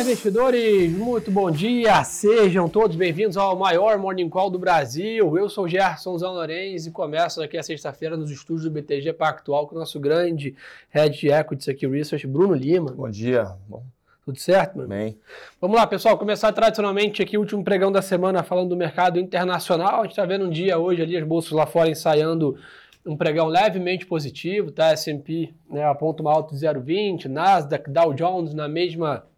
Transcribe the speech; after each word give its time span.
Olá, 0.00 0.08
investidores! 0.08 0.90
Muito 0.90 1.30
bom 1.30 1.50
dia! 1.50 2.02
Sejam 2.04 2.70
todos 2.70 2.96
bem-vindos 2.96 3.36
ao 3.36 3.54
maior 3.54 3.98
Morning 3.98 4.30
Call 4.30 4.48
do 4.48 4.58
Brasil. 4.58 5.36
Eu 5.36 5.46
sou 5.50 5.64
o 5.64 5.68
Gerson 5.68 6.16
Zanorenz 6.16 6.86
e 6.86 6.90
começo 6.90 7.42
aqui 7.42 7.58
a 7.58 7.62
sexta-feira 7.62 8.16
nos 8.16 8.30
estúdios 8.30 8.64
do 8.64 8.70
BTG 8.70 9.12
Pactual 9.12 9.68
com 9.68 9.76
o 9.76 9.78
nosso 9.78 10.00
grande 10.00 10.56
Head 10.88 11.28
Equities 11.28 11.68
aqui, 11.68 11.86
Research, 11.86 12.26
Bruno 12.26 12.54
Lima. 12.54 12.92
Bom 12.92 13.10
dia. 13.10 13.52
Bom. 13.68 13.82
Tudo 14.24 14.38
certo, 14.38 14.78
mano? 14.78 14.88
Bem. 14.88 15.18
Vamos 15.60 15.76
lá, 15.76 15.86
pessoal. 15.86 16.16
Começar 16.16 16.50
tradicionalmente 16.54 17.20
aqui 17.20 17.36
o 17.36 17.40
último 17.40 17.62
pregão 17.62 17.92
da 17.92 18.00
semana 18.00 18.42
falando 18.42 18.70
do 18.70 18.76
mercado 18.78 19.20
internacional. 19.20 20.00
A 20.00 20.02
gente 20.04 20.12
está 20.12 20.24
vendo 20.24 20.46
um 20.46 20.50
dia 20.50 20.78
hoje 20.78 21.02
ali 21.02 21.14
as 21.14 21.24
bolsas 21.24 21.52
lá 21.52 21.66
fora 21.66 21.90
ensaiando 21.90 22.56
um 23.04 23.18
pregão 23.18 23.48
levemente 23.48 24.06
positivo, 24.06 24.70
tá? 24.70 24.92
S&P 24.92 25.52
né, 25.68 25.84
aponta 25.84 26.22
uma 26.22 26.32
alta 26.32 26.54
de 26.54 26.60
0,20, 26.64 27.26
Nasdaq, 27.26 27.90
Dow 27.90 28.14
Jones 28.14 28.54
na 28.54 28.66
mesma 28.66 29.28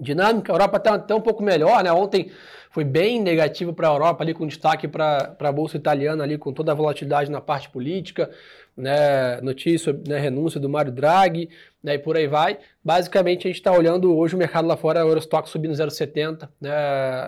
dinâmica. 0.00 0.52
A 0.52 0.54
Europa 0.54 0.76
está 0.76 0.94
até 0.94 1.14
um 1.14 1.20
pouco 1.20 1.42
melhor, 1.42 1.82
né? 1.82 1.92
Ontem 1.92 2.30
foi 2.70 2.84
bem 2.84 3.20
negativo 3.20 3.72
para 3.72 3.88
a 3.88 3.92
Europa, 3.92 4.22
ali 4.22 4.34
com 4.34 4.46
destaque 4.46 4.86
para 4.86 5.36
a 5.38 5.52
Bolsa 5.52 5.76
Italiana, 5.76 6.24
ali 6.24 6.38
com 6.38 6.52
toda 6.52 6.72
a 6.72 6.74
volatilidade 6.74 7.30
na 7.30 7.40
parte 7.40 7.68
política, 7.70 8.30
né? 8.76 9.40
notícia, 9.40 9.98
né? 10.06 10.18
renúncia 10.18 10.60
do 10.60 10.68
Mário 10.68 10.92
Draghi, 10.92 11.48
né? 11.82 11.94
e 11.94 11.98
por 11.98 12.16
aí 12.16 12.26
vai. 12.26 12.58
Basicamente, 12.84 13.46
a 13.46 13.50
gente 13.50 13.58
está 13.58 13.72
olhando 13.72 14.16
hoje 14.16 14.34
o 14.34 14.38
mercado 14.38 14.68
lá 14.68 14.76
fora, 14.76 15.04
o 15.04 15.08
Eurostock 15.08 15.48
subindo 15.48 15.72
0,70, 15.72 16.48
né? 16.60 16.70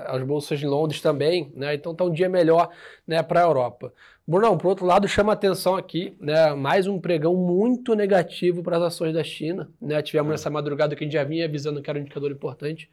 as 0.06 0.22
bolsas 0.22 0.58
de 0.58 0.66
Londres 0.66 1.00
também, 1.00 1.50
né? 1.56 1.74
então 1.74 1.92
está 1.92 2.04
um 2.04 2.12
dia 2.12 2.28
melhor 2.28 2.68
né? 3.06 3.22
para 3.22 3.40
a 3.40 3.44
Europa. 3.44 3.92
Brunão, 4.30 4.56
por 4.56 4.68
outro 4.68 4.86
lado, 4.86 5.08
chama 5.08 5.32
atenção 5.32 5.74
aqui, 5.74 6.16
né, 6.20 6.54
mais 6.54 6.86
um 6.86 7.00
pregão 7.00 7.34
muito 7.34 7.96
negativo 7.96 8.62
para 8.62 8.76
as 8.76 8.82
ações 8.84 9.12
da 9.12 9.24
China. 9.24 9.68
Né? 9.80 10.00
Tivemos 10.02 10.28
é. 10.28 10.32
nessa 10.34 10.48
madrugada 10.48 10.94
que 10.94 11.02
a 11.02 11.04
gente 11.04 11.14
já 11.14 11.24
vinha 11.24 11.44
avisando 11.44 11.82
que 11.82 11.90
era 11.90 11.98
um 11.98 12.02
indicador 12.02 12.30
importante. 12.30 12.88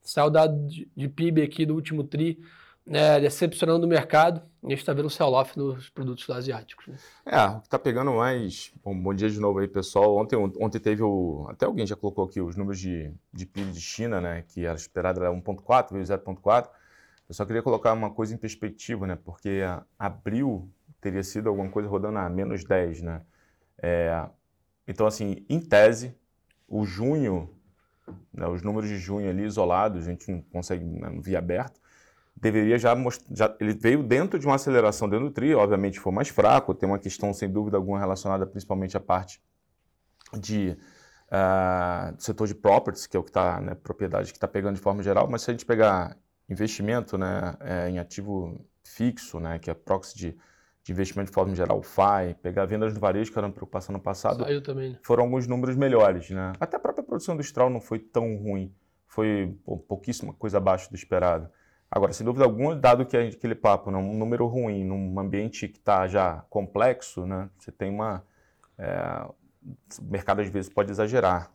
Saiu 0.00 0.30
dado 0.30 0.66
de, 0.66 0.88
de 0.96 1.06
PIB 1.06 1.42
aqui 1.42 1.66
do 1.66 1.74
último 1.74 2.02
TRI, 2.04 2.40
né, 2.86 3.20
decepcionando 3.20 3.84
o 3.84 3.88
mercado. 3.88 4.40
E 4.62 4.68
a 4.68 4.70
gente 4.70 4.78
está 4.78 4.94
vendo 4.94 5.04
o 5.04 5.10
sell-off 5.10 5.58
nos 5.58 5.90
produtos 5.90 6.30
asiáticos. 6.30 6.86
Né? 6.86 6.96
É, 7.26 7.44
o 7.44 7.60
que 7.60 7.66
está 7.66 7.78
pegando 7.78 8.14
mais. 8.14 8.72
Bom, 8.82 8.98
bom, 8.98 9.12
dia 9.12 9.28
de 9.28 9.38
novo 9.38 9.58
aí, 9.58 9.68
pessoal. 9.68 10.16
Ontem, 10.16 10.36
ontem 10.36 10.78
teve 10.78 11.02
o. 11.02 11.46
Até 11.50 11.66
alguém 11.66 11.86
já 11.86 11.96
colocou 11.96 12.24
aqui 12.24 12.40
os 12.40 12.56
números 12.56 12.80
de, 12.80 13.12
de 13.30 13.44
PIB 13.44 13.72
de 13.72 13.80
China, 13.82 14.22
né? 14.22 14.42
Que 14.48 14.64
era 14.64 14.74
esperado 14.74 15.20
era 15.20 15.30
1,4, 15.30 15.92
veio 15.92 16.02
0,4. 16.02 16.70
Eu 17.28 17.34
só 17.34 17.44
queria 17.44 17.62
colocar 17.62 17.92
uma 17.92 18.08
coisa 18.10 18.32
em 18.32 18.38
perspectiva, 18.38 19.06
né? 19.06 19.18
Porque 19.22 19.60
abril 19.98 20.66
teria 21.00 21.22
sido 21.22 21.48
alguma 21.48 21.70
coisa 21.70 21.88
rodando 21.88 22.18
a 22.18 22.28
menos 22.28 22.64
10, 22.64 23.02
né? 23.02 23.22
É, 23.80 24.28
então, 24.86 25.06
assim, 25.06 25.44
em 25.48 25.60
tese, 25.60 26.14
o 26.66 26.84
junho, 26.84 27.54
né, 28.32 28.46
os 28.46 28.62
números 28.62 28.88
de 28.88 28.98
junho 28.98 29.28
ali 29.28 29.44
isolados, 29.44 30.06
a 30.06 30.10
gente 30.10 30.30
não 30.30 30.42
consegue 30.42 30.84
né, 30.84 31.10
via 31.20 31.38
aberto, 31.38 31.80
deveria 32.40 32.78
já 32.78 32.94
mostrar, 32.94 33.56
ele 33.60 33.74
veio 33.74 34.02
dentro 34.02 34.38
de 34.38 34.46
uma 34.46 34.54
aceleração 34.54 35.08
dentro 35.08 35.26
do 35.26 35.32
TRI, 35.32 35.54
obviamente 35.54 35.98
foi 35.98 36.12
mais 36.12 36.28
fraco, 36.28 36.74
tem 36.74 36.88
uma 36.88 36.98
questão 36.98 37.32
sem 37.32 37.50
dúvida 37.50 37.76
alguma 37.76 37.98
relacionada 37.98 38.46
principalmente 38.46 38.96
à 38.96 39.00
parte 39.00 39.42
de 40.38 40.76
uh, 41.28 42.14
setor 42.18 42.46
de 42.46 42.54
properties, 42.54 43.06
que 43.06 43.16
é 43.16 43.20
o 43.20 43.22
que 43.22 43.30
está, 43.30 43.60
né, 43.60 43.74
propriedade 43.74 44.30
que 44.30 44.36
está 44.36 44.48
pegando 44.48 44.76
de 44.76 44.80
forma 44.80 45.02
geral, 45.02 45.28
mas 45.28 45.42
se 45.42 45.50
a 45.50 45.54
gente 45.54 45.66
pegar 45.66 46.16
investimento 46.48 47.18
né, 47.18 47.56
é, 47.60 47.90
em 47.90 47.98
ativo 47.98 48.64
fixo, 48.84 49.38
né, 49.40 49.58
que 49.58 49.70
é 49.70 49.74
proxy 49.74 50.16
de 50.16 50.36
de 50.88 50.92
investimento 50.92 51.30
de 51.30 51.34
forma 51.34 51.54
geral, 51.54 51.80
o 51.80 51.82
FAI, 51.82 52.34
pegar 52.42 52.64
vendas 52.64 52.94
no 52.94 52.98
varejo, 52.98 53.30
que 53.30 53.38
era 53.38 53.46
uma 53.46 53.52
preocupação 53.52 53.92
no 53.92 54.00
passado, 54.00 54.42
Saiu 54.42 54.62
também. 54.62 54.92
Né? 54.92 54.98
foram 55.02 55.24
alguns 55.24 55.46
números 55.46 55.76
melhores. 55.76 56.30
Né? 56.30 56.54
Até 56.58 56.78
a 56.78 56.80
própria 56.80 57.04
produção 57.04 57.34
industrial 57.34 57.68
não 57.68 57.78
foi 57.78 57.98
tão 57.98 58.36
ruim, 58.36 58.74
foi 59.06 59.54
pô, 59.66 59.76
pouquíssima 59.76 60.32
coisa 60.32 60.56
abaixo 60.56 60.88
do 60.88 60.96
esperado. 60.96 61.50
Agora, 61.90 62.14
sem 62.14 62.24
dúvida 62.24 62.46
alguma, 62.46 62.74
dado 62.74 63.04
que 63.04 63.18
aquele 63.18 63.54
papo, 63.54 63.90
né, 63.90 63.98
um 63.98 64.16
número 64.16 64.46
ruim, 64.46 64.82
num 64.82 65.20
ambiente 65.20 65.68
que 65.68 65.76
está 65.76 66.06
já 66.06 66.42
complexo, 66.48 67.26
né, 67.26 67.50
você 67.58 67.70
tem 67.70 67.90
uma... 67.90 68.24
É, 68.78 69.26
o 70.00 70.04
mercado 70.10 70.40
às 70.40 70.48
vezes 70.48 70.72
pode 70.72 70.90
exagerar. 70.90 71.52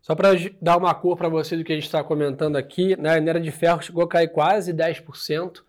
Só 0.00 0.14
para 0.14 0.30
dar 0.62 0.78
uma 0.78 0.94
cor 0.94 1.18
para 1.18 1.28
você 1.28 1.54
do 1.54 1.64
que 1.64 1.72
a 1.72 1.74
gente 1.74 1.84
está 1.84 2.02
comentando 2.02 2.56
aqui, 2.56 2.96
né, 2.98 3.16
a 3.16 3.20
minério 3.20 3.42
de 3.42 3.50
ferro 3.50 3.82
chegou 3.82 4.04
a 4.04 4.08
cair 4.08 4.28
quase 4.28 4.72
10%, 4.72 5.62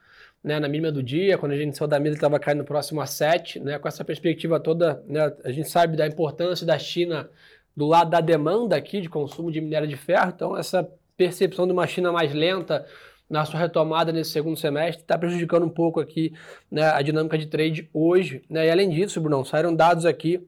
né, 0.44 0.59
na 0.59 0.68
mínima 0.68 0.91
do 0.91 1.03
dia, 1.03 1.38
quando 1.38 1.52
a 1.52 1.57
gente 1.57 1.78
saiu 1.78 1.88
da 1.88 2.00
mesa 2.00 2.16
estava 2.16 2.40
caindo 2.40 2.63
próximo 2.63 3.00
a 3.00 3.06
7, 3.06 3.59
né, 3.59 3.78
com 3.78 3.88
essa 3.88 4.03
perspectiva 4.03 4.59
toda, 4.59 5.03
né, 5.07 5.31
a 5.44 5.52
gente 5.52 5.69
sabe 5.69 5.96
da 5.96 6.07
importância 6.07 6.66
da 6.66 6.78
China 6.79 7.29
do 7.75 7.85
lado 7.85 8.09
da 8.09 8.19
demanda 8.19 8.75
aqui 8.75 9.01
de 9.01 9.09
consumo 9.09 9.51
de 9.51 9.62
minério 9.62 9.88
de 9.88 9.96
ferro, 9.96 10.31
então 10.35 10.57
essa 10.57 10.88
percepção 11.16 11.68
de 11.68 11.74
uma 11.74 11.85
China 11.85 12.12
mais 12.12 12.34
lenta 12.34 12.85
na 13.30 13.46
sua 13.46 13.59
retomada 13.59 14.12
nesse 14.12 14.31
segundo 14.31 14.57
semestre 14.57 15.03
está 15.03 15.18
prejudicando 15.18 15.63
um 15.66 15.69
pouco 15.69 16.00
aqui 16.00 16.34
né, 16.69 16.84
a 16.84 17.01
dinâmica 17.01 17.38
de 17.38 17.46
trade 17.46 17.90
hoje, 17.94 18.44
né, 18.50 18.66
e 18.66 18.69
além 18.69 18.90
disso, 18.90 19.22
Bruno, 19.22 19.46
saíram 19.46 19.74
dados 19.74 20.06
aqui 20.06 20.46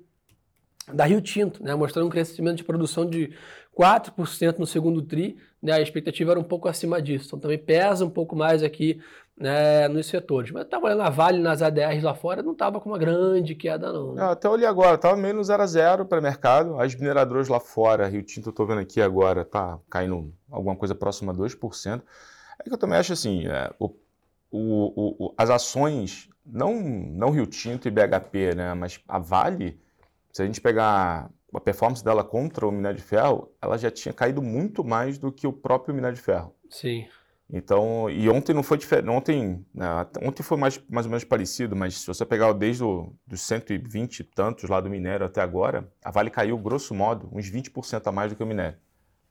da 0.92 1.06
Rio 1.06 1.22
Tinto, 1.22 1.64
né, 1.64 1.74
mostrando 1.76 2.08
um 2.08 2.10
crescimento 2.10 2.58
de 2.58 2.64
produção 2.64 3.06
de 3.10 3.32
4% 3.78 4.60
no 4.60 4.68
segundo 4.68 5.02
TRI, 5.02 5.38
né, 5.62 5.72
a 5.74 5.82
expectativa 5.82 6.32
era 6.32 6.40
um 6.40 6.44
pouco 6.44 6.68
acima 6.68 7.02
disso, 7.02 7.28
então 7.28 7.40
também 7.40 7.58
pesa 7.58 8.04
um 8.04 8.10
pouco 8.10 8.36
mais 8.36 8.62
aqui 8.64 9.00
né, 9.38 9.88
nos 9.88 10.08
setores. 10.08 10.52
Mas 10.52 10.64
estava 10.64 10.86
olhando 10.86 11.02
a 11.02 11.10
Vale 11.10 11.40
nas 11.40 11.62
ADRs 11.62 12.04
lá 12.04 12.14
fora, 12.14 12.44
não 12.44 12.54
estava 12.54 12.80
com 12.80 12.90
uma 12.90 12.98
grande 12.98 13.56
queda, 13.56 13.92
não. 13.92 14.14
Né? 14.14 14.24
até 14.24 14.48
olhei 14.48 14.68
agora, 14.68 14.96
estava 14.96 15.16
menos 15.16 15.48
0 15.48 15.64
a 15.64 15.66
0 15.66 16.06
para 16.06 16.22
mercado. 16.22 16.80
As 16.80 16.96
mineradoras 16.96 17.48
lá 17.48 17.60
fora, 17.60 18.08
Rio 18.08 18.24
Tinto, 18.24 18.50
eu 18.50 18.52
estou 18.52 18.66
vendo 18.66 18.82
aqui 18.82 19.02
agora, 19.02 19.44
tá 19.44 19.80
caindo 19.90 20.34
alguma 20.50 20.76
coisa 20.76 20.96
próxima 20.96 21.32
a 21.32 21.36
2%. 21.36 22.02
É 22.60 22.64
que 22.64 22.74
eu 22.74 22.78
também 22.78 22.98
acho 22.98 23.14
assim, 23.14 23.48
é, 23.48 23.72
o, 23.80 23.94
o, 24.52 25.26
o, 25.26 25.34
as 25.38 25.50
ações, 25.50 26.30
não, 26.46 26.80
não 26.80 27.32
Rio 27.32 27.48
Tinto 27.48 27.88
e 27.88 27.92
BHP, 27.92 28.56
né, 28.56 28.74
mas 28.74 29.00
a 29.08 29.20
Vale, 29.20 29.80
se 30.32 30.42
a 30.42 30.46
gente 30.46 30.62
pegar 30.62 31.30
a 31.54 31.60
performance 31.60 32.04
dela 32.04 32.24
contra 32.24 32.68
o 32.68 32.72
minério 32.72 32.98
de 32.98 33.04
ferro, 33.04 33.52
ela 33.62 33.78
já 33.78 33.92
tinha 33.92 34.14
caído 34.14 34.42
muito 34.42 34.84
mais 34.84 35.18
do 35.18 35.32
que 35.32 35.46
o 35.46 35.54
próprio 35.54 35.94
minério 35.94 36.16
de 36.16 36.22
ferro. 36.22 36.56
Sim. 36.70 37.06
Então, 37.56 38.10
e 38.10 38.28
ontem 38.28 38.52
não 38.52 38.64
foi 38.64 38.80
diferente. 38.80 39.08
Ontem, 39.10 39.64
né, 39.76 39.86
ontem 40.24 40.42
foi 40.42 40.58
mais, 40.58 40.82
mais 40.90 41.06
ou 41.06 41.12
menos 41.12 41.24
parecido, 41.24 41.76
mas 41.76 42.00
se 42.00 42.08
você 42.08 42.26
pegar 42.26 42.52
desde 42.52 42.84
o, 42.84 43.14
dos 43.28 43.42
120 43.42 44.22
e 44.22 44.24
tantos 44.24 44.68
lá 44.68 44.82
do 44.82 44.90
minério 44.90 45.24
até 45.24 45.40
agora, 45.40 45.88
a 46.04 46.10
Vale 46.10 46.32
caiu, 46.32 46.58
grosso 46.58 46.96
modo, 46.96 47.30
uns 47.32 47.52
20% 47.52 48.02
a 48.08 48.12
mais 48.12 48.32
do 48.32 48.36
que 48.36 48.42
o 48.42 48.48
minério. 48.48 48.76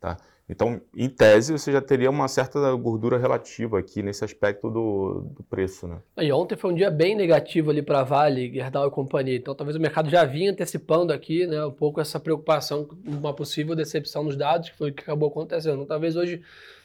Tá? 0.00 0.16
Então, 0.48 0.80
em 0.94 1.08
tese, 1.08 1.50
você 1.50 1.72
já 1.72 1.80
teria 1.80 2.10
uma 2.10 2.28
certa 2.28 2.72
gordura 2.76 3.18
relativa 3.18 3.80
aqui 3.80 4.04
nesse 4.04 4.24
aspecto 4.24 4.70
do, 4.70 5.26
do 5.36 5.42
preço. 5.42 5.88
Né? 5.88 5.98
E 6.18 6.30
ontem 6.30 6.54
foi 6.54 6.70
um 6.70 6.76
dia 6.76 6.92
bem 6.92 7.16
negativo 7.16 7.70
ali 7.70 7.82
para 7.82 8.00
a 8.00 8.04
Vale, 8.04 8.52
Gerdau 8.52 8.86
e 8.86 8.90
companhia. 8.92 9.36
Então, 9.36 9.52
talvez 9.52 9.76
o 9.76 9.80
mercado 9.80 10.08
já 10.08 10.24
vinha 10.24 10.52
antecipando 10.52 11.12
aqui 11.12 11.44
né, 11.44 11.64
um 11.64 11.72
pouco 11.72 12.00
essa 12.00 12.20
preocupação 12.20 12.88
uma 13.04 13.34
possível 13.34 13.74
decepção 13.74 14.22
nos 14.22 14.36
dados, 14.36 14.70
que 14.70 14.76
foi 14.76 14.90
o 14.90 14.94
que 14.94 15.02
acabou 15.02 15.28
acontecendo. 15.28 15.74
Então, 15.74 15.86
talvez 15.86 16.14
hoje 16.14 16.40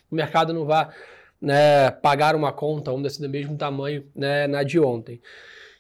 o 0.10 0.16
mercado 0.16 0.52
não 0.52 0.66
vá 0.66 0.92
né, 1.42 1.92
pagar 1.92 2.36
uma 2.36 2.52
conta, 2.52 2.92
vamos 2.92 3.08
dizer 3.08 3.26
do 3.26 3.30
mesmo 3.30 3.58
tamanho 3.58 4.06
né, 4.16 4.48
na 4.48 4.64
de 4.64 4.80
ontem. 4.80 5.22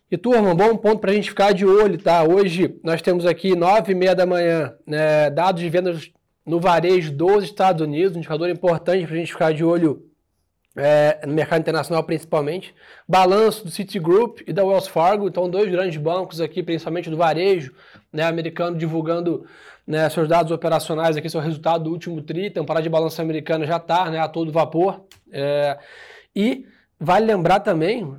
E 0.09 0.17
turma, 0.17 0.51
um 0.51 0.55
bom 0.55 0.77
ponto 0.77 0.99
para 0.99 1.11
a 1.11 1.13
gente 1.13 1.29
ficar 1.29 1.53
de 1.53 1.65
olho, 1.65 1.97
tá? 1.97 2.23
Hoje 2.23 2.79
nós 2.81 3.01
temos 3.01 3.25
aqui 3.25 3.55
nove 3.55 3.91
e 3.91 3.95
meia 3.95 4.15
da 4.15 4.25
manhã, 4.25 4.73
né, 4.85 5.29
dados 5.29 5.61
de 5.61 5.69
vendas 5.69 6.09
no 6.45 6.61
varejo 6.61 7.11
dos 7.11 7.43
Estados 7.43 7.81
Unidos, 7.81 8.15
um 8.15 8.19
indicador 8.19 8.49
importante 8.49 9.05
para 9.05 9.15
a 9.15 9.19
gente 9.19 9.33
ficar 9.33 9.53
de 9.53 9.65
olho 9.65 10.07
é, 10.77 11.25
no 11.25 11.33
mercado 11.33 11.59
internacional 11.59 12.03
principalmente. 12.03 12.73
Balanço 13.05 13.65
do 13.65 13.71
Citigroup 13.71 14.39
e 14.47 14.53
da 14.53 14.63
Wells 14.63 14.87
Fargo, 14.87 15.27
então 15.27 15.49
dois 15.49 15.69
grandes 15.69 15.97
bancos 15.97 16.39
aqui, 16.39 16.63
principalmente 16.63 17.09
do 17.09 17.17
varejo, 17.17 17.73
né, 18.13 18.23
americano 18.23 18.77
divulgando 18.77 19.45
né, 19.87 20.09
seus 20.09 20.27
dados 20.27 20.51
operacionais 20.51 21.15
aqui, 21.15 21.29
seu 21.29 21.39
resultado 21.39 21.85
do 21.85 21.91
último 21.91 22.21
TRI, 22.21 22.49
temporada 22.49 22.83
de 22.83 22.89
balanço 22.89 23.21
americana 23.21 23.65
já 23.65 23.77
está 23.77 24.11
né, 24.11 24.19
a 24.19 24.27
todo 24.27 24.51
vapor. 24.51 25.01
É, 25.31 25.79
e 26.35 26.67
vale 26.99 27.25
lembrar 27.25 27.61
também, 27.61 28.13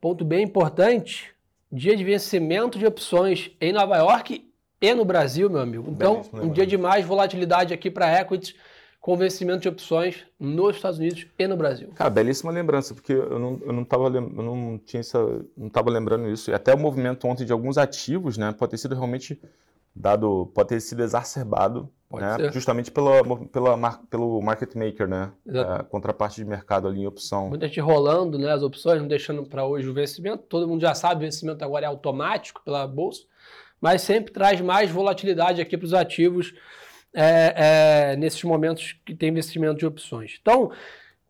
ponto 0.00 0.24
bem 0.24 0.42
importante, 0.42 1.34
dia 1.70 1.94
de 1.94 2.02
vencimento 2.02 2.78
de 2.78 2.86
opções 2.86 3.50
em 3.60 3.72
Nova 3.72 3.98
York 3.98 4.50
e 4.80 4.94
no 4.94 5.04
Brasil, 5.04 5.50
meu 5.50 5.60
amigo. 5.60 5.90
Então, 5.90 6.22
um 6.32 6.50
dia 6.50 6.66
de 6.66 6.78
mais 6.78 7.04
volatilidade 7.04 7.74
aqui 7.74 7.90
para 7.90 8.18
equities 8.18 8.54
com 8.98 9.16
vencimento 9.16 9.60
de 9.60 9.68
opções 9.68 10.26
nos 10.38 10.76
Estados 10.76 10.98
Unidos 10.98 11.26
e 11.38 11.46
no 11.46 11.56
Brasil. 11.56 11.88
Cara, 11.94 12.10
belíssima 12.10 12.52
lembrança, 12.52 12.94
porque 12.94 13.12
eu 13.12 13.38
não, 13.38 13.60
eu 13.64 13.72
não, 13.72 13.84
tava, 13.84 14.08
eu 14.08 14.20
não 14.20 14.78
tinha 14.78 15.00
essa, 15.00 15.18
não 15.56 15.68
estava 15.68 15.90
lembrando 15.90 16.28
isso. 16.28 16.50
E 16.50 16.54
até 16.54 16.74
o 16.74 16.78
movimento 16.78 17.26
ontem 17.26 17.44
de 17.44 17.52
alguns 17.52 17.78
ativos, 17.78 18.36
né, 18.36 18.52
pode 18.52 18.70
ter 18.70 18.78
sido 18.78 18.94
realmente 18.94 19.40
dado, 19.94 20.50
pode 20.54 20.68
ter 20.70 20.80
sido 20.80 21.02
exacerbado, 21.02 21.90
né, 22.12 22.50
justamente 22.52 22.90
pela, 22.90 23.22
pela, 23.48 23.98
pelo 24.10 24.40
market 24.42 24.74
maker, 24.74 25.06
né, 25.06 25.32
a 25.48 25.84
contraparte 25.84 26.36
de 26.36 26.44
mercado 26.44 26.88
ali 26.88 27.00
em 27.00 27.06
opção. 27.06 27.48
Muita 27.48 27.68
gente 27.68 27.80
rolando, 27.80 28.38
né, 28.38 28.50
as 28.50 28.62
opções, 28.62 29.00
não 29.00 29.06
deixando 29.06 29.44
para 29.44 29.64
hoje 29.64 29.88
o 29.88 29.94
vencimento. 29.94 30.42
Todo 30.48 30.66
mundo 30.66 30.80
já 30.80 30.94
sabe, 30.94 31.16
o 31.16 31.26
vencimento 31.26 31.64
agora 31.64 31.84
é 31.84 31.88
automático 31.88 32.62
pela 32.64 32.86
bolsa, 32.86 33.22
mas 33.80 34.02
sempre 34.02 34.32
traz 34.32 34.60
mais 34.60 34.90
volatilidade 34.90 35.60
aqui 35.60 35.76
para 35.76 35.86
os 35.86 35.94
ativos 35.94 36.52
é, 37.14 37.54
é, 38.12 38.16
nesses 38.16 38.42
momentos 38.42 38.96
que 39.04 39.14
tem 39.14 39.28
investimento 39.28 39.78
de 39.78 39.86
opções. 39.86 40.38
Então, 40.40 40.72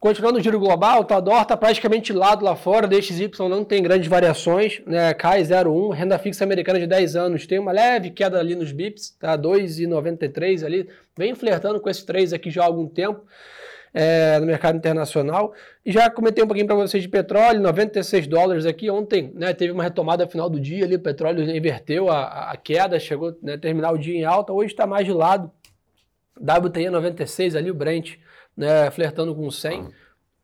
continuando 0.00 0.38
o 0.38 0.43
giro 0.43 0.58
global, 0.58 1.02
o 1.02 1.05
Tador 1.05 1.43
está 1.43 1.56
praticamente 1.56 2.12
lado 2.12 2.44
lá 2.44 2.56
fora, 2.56 2.88
DXY 2.88 3.31
não 3.49 3.62
tem 3.62 3.82
grandes 3.82 4.08
variações, 4.08 4.81
né, 4.87 5.12
cai 5.12 5.43
0,1, 5.43 5.93
renda 5.93 6.19
fixa 6.19 6.43
americana 6.43 6.81
de 6.81 6.87
10 6.87 7.17
anos 7.17 7.47
tem 7.47 7.58
uma 7.58 7.70
leve 7.70 8.11
queda 8.11 8.41
ali 8.41 8.56
nos 8.56 8.73
bips, 8.73 9.11
tá 9.20 9.37
2,93 9.37 10.64
ali, 10.64 10.88
vem 11.17 11.35
flertando 11.35 11.79
com 11.79 11.91
esses 11.91 12.02
três 12.02 12.32
aqui 12.32 12.50
já 12.50 12.62
há 12.62 12.67
algum 12.67 12.88
tempo 12.88 13.25
é, 13.93 14.38
no 14.38 14.47
mercado 14.47 14.76
internacional. 14.76 15.52
E 15.85 15.93
já 15.93 16.08
comentei 16.08 16.43
um 16.43 16.47
pouquinho 16.47 16.67
para 16.67 16.76
vocês 16.76 17.02
de 17.02 17.08
petróleo, 17.08 17.61
96 17.61 18.26
dólares 18.26 18.67
aqui. 18.67 18.91
Ontem 18.91 19.32
né, 19.35 19.52
teve 19.52 19.73
uma 19.73 19.82
retomada 19.82 20.26
final 20.26 20.49
do 20.49 20.61
dia 20.61 20.85
ali, 20.85 20.97
o 20.97 21.00
petróleo 21.00 21.43
inverteu 21.50 22.11
a, 22.11 22.50
a 22.50 22.56
queda, 22.56 22.99
chegou 22.99 23.31
a 23.31 23.35
né, 23.43 23.56
terminar 23.56 23.93
o 23.93 23.99
dia 23.99 24.17
em 24.17 24.25
alta. 24.25 24.52
Hoje 24.52 24.73
está 24.73 24.87
mais 24.87 25.05
de 25.05 25.12
lado. 25.12 25.50
WTI 26.41 26.88
96 26.88 27.55
ali, 27.55 27.70
o 27.70 27.75
Brent, 27.75 28.17
né, 28.56 28.91
flertando 28.91 29.35
com 29.35 29.50
100. 29.50 29.81
Ah, 29.81 29.88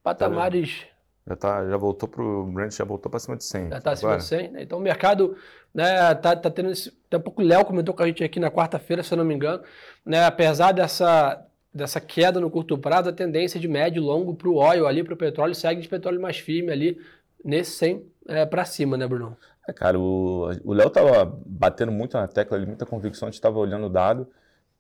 Patamares... 0.03 0.87
Já, 1.27 1.35
tá, 1.35 1.69
já 1.69 1.77
voltou 1.77 2.09
para 2.09 2.23
o 2.23 2.45
Brent, 2.45 2.73
já 2.73 2.85
voltou 2.85 3.11
para 3.11 3.19
cima 3.19 3.37
de 3.37 3.43
100. 3.43 3.71
Já 3.71 3.79
está 3.79 3.91
acima 3.91 4.17
de 4.17 4.25
100. 4.25 4.51
Né? 4.53 4.63
Então 4.63 4.79
o 4.79 4.81
mercado 4.81 5.37
né, 5.75 6.15
tá, 6.15 6.37
tá 6.37 6.49
tendo 6.49 6.71
esse. 6.71 6.93
Tem 7.11 7.19
um 7.19 7.23
pouco 7.23 7.43
o 7.43 7.45
Léo 7.45 7.65
comentou 7.65 7.93
com 7.93 8.03
a 8.03 8.07
gente 8.07 8.23
aqui 8.23 8.39
na 8.39 8.51
quarta-feira, 8.51 9.03
se 9.03 9.13
eu 9.13 9.19
não 9.19 9.25
me 9.25 9.35
engano. 9.35 9.63
Né, 10.05 10.25
apesar 10.25 10.71
dessa, 10.71 11.45
dessa 11.75 12.01
queda 12.01 12.39
no 12.39 12.49
curto 12.49 12.79
prazo, 12.79 13.09
a 13.09 13.13
tendência 13.13 13.59
de 13.59 13.67
médio 13.67 14.01
e 14.01 14.07
longo 14.07 14.35
para 14.37 14.49
o 14.49 14.55
óleo 14.55 14.87
ali, 14.87 15.03
para 15.03 15.15
o 15.15 15.17
petróleo, 15.17 15.55
segue 15.55 15.81
de 15.81 15.89
petróleo 15.89 16.21
mais 16.21 16.39
firme 16.39 16.71
ali, 16.71 17.01
nesse 17.45 17.73
100 17.73 18.07
é, 18.29 18.47
para 18.47 18.65
cima, 18.65 18.97
né, 18.97 19.07
Bruno? 19.07 19.37
É, 19.69 19.73
cara, 19.73 19.99
o 19.99 20.73
Léo 20.73 20.87
estava 20.87 21.25
batendo 21.45 21.91
muito 21.91 22.17
na 22.17 22.29
tecla 22.29 22.57
ali, 22.57 22.67
muita 22.67 22.87
convicção, 22.87 23.27
a 23.27 23.31
gente 23.31 23.39
estava 23.39 23.59
olhando 23.59 23.87
o 23.87 23.91
dado. 23.91 24.29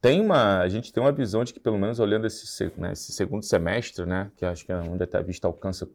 Tem 0.01 0.21
uma, 0.21 0.61
a 0.61 0.69
gente 0.69 0.93
tem 0.93 1.03
uma 1.03 1.13
visão 1.13 1.43
de 1.43 1.53
que, 1.53 1.61
pelo 1.61 1.79
menos 1.79 1.99
olhando 1.99 2.27
esse, 2.27 2.73
né, 2.77 2.93
esse 2.93 3.13
segundo 3.13 3.43
semestre, 3.43 4.05
né, 4.07 4.31
que 4.37 4.45
acho 4.45 4.65
que 4.65 4.73
é 4.73 4.77
onde 4.77 5.03
a 5.03 5.23
vista 5.23 5.49
alcança 5.49 5.89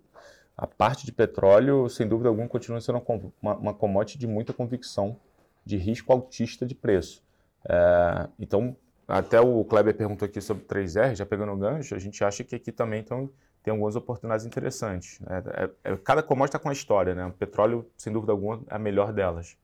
a 0.57 0.67
parte 0.67 1.05
de 1.05 1.11
petróleo, 1.11 1.89
sem 1.89 2.07
dúvida 2.07 2.29
alguma, 2.29 2.47
continua 2.47 2.81
sendo 2.81 3.01
uma, 3.41 3.55
uma 3.55 3.73
commodity 3.73 4.17
de 4.17 4.27
muita 4.27 4.53
convicção, 4.53 5.17
de 5.65 5.77
risco 5.77 6.11
altista 6.11 6.65
de 6.65 6.75
preço. 6.75 7.23
É, 7.67 8.27
então, 8.39 8.75
até 9.07 9.39
o 9.39 9.63
Kleber 9.63 9.95
perguntou 9.95 10.25
aqui 10.25 10.41
sobre 10.41 10.63
3R, 10.65 11.15
já 11.15 11.25
pegando 11.25 11.51
o 11.51 11.57
gancho, 11.57 11.95
a 11.95 11.99
gente 11.99 12.23
acha 12.23 12.43
que 12.43 12.55
aqui 12.55 12.71
também 12.71 12.99
então, 12.99 13.29
tem 13.63 13.71
algumas 13.71 13.95
oportunidades 13.95 14.45
interessantes. 14.45 15.19
É, 15.27 15.63
é, 15.63 15.93
é 15.93 15.97
cada 15.97 16.23
commodity 16.23 16.49
está 16.49 16.59
com 16.59 16.69
uma 16.69 16.73
história, 16.73 17.13
né? 17.13 17.25
O 17.25 17.31
petróleo, 17.31 17.85
sem 17.97 18.11
dúvida 18.11 18.31
alguma, 18.31 18.61
é 18.69 18.75
a 18.75 18.79
melhor 18.79 19.13
delas. 19.13 19.57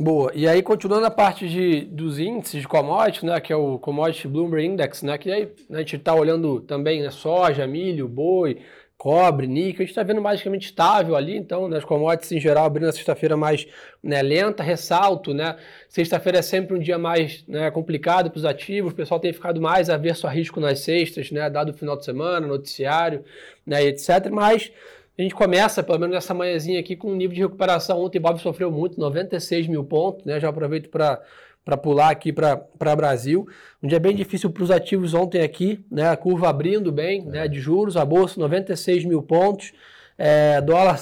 Boa. 0.00 0.30
E 0.32 0.46
aí, 0.46 0.62
continuando 0.62 1.06
a 1.06 1.10
parte 1.10 1.48
de, 1.48 1.80
dos 1.80 2.20
índices 2.20 2.60
de 2.60 2.68
commodities, 2.68 3.24
né, 3.24 3.40
que 3.40 3.52
é 3.52 3.56
o 3.56 3.80
Commodity 3.80 4.28
Bloomberg 4.28 4.64
Index, 4.64 5.02
né, 5.02 5.18
que 5.18 5.28
aí 5.28 5.48
né, 5.68 5.78
a 5.78 5.80
gente 5.80 5.96
está 5.96 6.14
olhando 6.14 6.60
também 6.60 7.02
né, 7.02 7.10
soja, 7.10 7.66
milho, 7.66 8.06
boi, 8.06 8.58
cobre, 8.96 9.48
níquel, 9.48 9.78
a 9.78 9.82
gente 9.82 9.88
está 9.88 10.04
vendo 10.04 10.20
basicamente 10.20 10.66
estável 10.66 11.16
ali, 11.16 11.36
então, 11.36 11.68
né, 11.68 11.78
as 11.78 11.84
commodities 11.84 12.30
em 12.30 12.38
geral 12.38 12.66
abrindo 12.66 12.88
a 12.88 12.92
sexta-feira 12.92 13.36
mais 13.36 13.66
né, 14.00 14.22
lenta, 14.22 14.62
ressalto, 14.62 15.34
né, 15.34 15.56
sexta-feira 15.88 16.38
é 16.38 16.42
sempre 16.42 16.76
um 16.76 16.78
dia 16.78 16.96
mais 16.96 17.44
né, 17.48 17.68
complicado 17.68 18.30
para 18.30 18.38
os 18.38 18.44
ativos, 18.44 18.92
o 18.92 18.96
pessoal 18.96 19.18
tem 19.18 19.32
ficado 19.32 19.60
mais 19.60 19.90
averso 19.90 20.28
a 20.28 20.30
risco 20.30 20.60
nas 20.60 20.78
sextas, 20.78 21.32
né, 21.32 21.50
dado 21.50 21.70
o 21.70 21.74
final 21.74 21.96
de 21.96 22.04
semana, 22.04 22.46
noticiário, 22.46 23.24
né, 23.66 23.82
etc, 23.82 24.30
mas 24.30 24.70
a 25.18 25.22
gente 25.22 25.34
começa, 25.34 25.82
pelo 25.82 25.98
menos 25.98 26.14
nessa 26.14 26.32
manhãzinha 26.32 26.78
aqui, 26.78 26.94
com 26.94 27.10
um 27.10 27.16
nível 27.16 27.34
de 27.34 27.40
recuperação, 27.42 28.00
ontem 28.00 28.18
o 28.18 28.20
Bob 28.22 28.40
sofreu 28.40 28.70
muito, 28.70 29.00
96 29.00 29.66
mil 29.66 29.84
pontos, 29.84 30.24
né, 30.24 30.38
já 30.38 30.48
aproveito 30.48 30.88
para 30.88 31.20
para 31.64 31.76
pular 31.76 32.08
aqui 32.08 32.32
para 32.32 32.96
Brasil. 32.96 33.46
Um 33.82 33.86
dia 33.86 34.00
bem 34.00 34.16
difícil 34.16 34.48
para 34.48 34.62
os 34.62 34.70
ativos 34.70 35.12
ontem 35.12 35.42
aqui, 35.42 35.84
né? 35.90 36.08
A 36.08 36.16
curva 36.16 36.48
abrindo 36.48 36.90
bem, 36.90 37.22
né? 37.26 37.46
De 37.46 37.60
juros, 37.60 37.94
a 37.94 38.06
bolsa 38.06 38.40
96 38.40 39.04
mil 39.04 39.22
pontos, 39.22 39.74
é, 40.16 40.62
dólar 40.62 40.98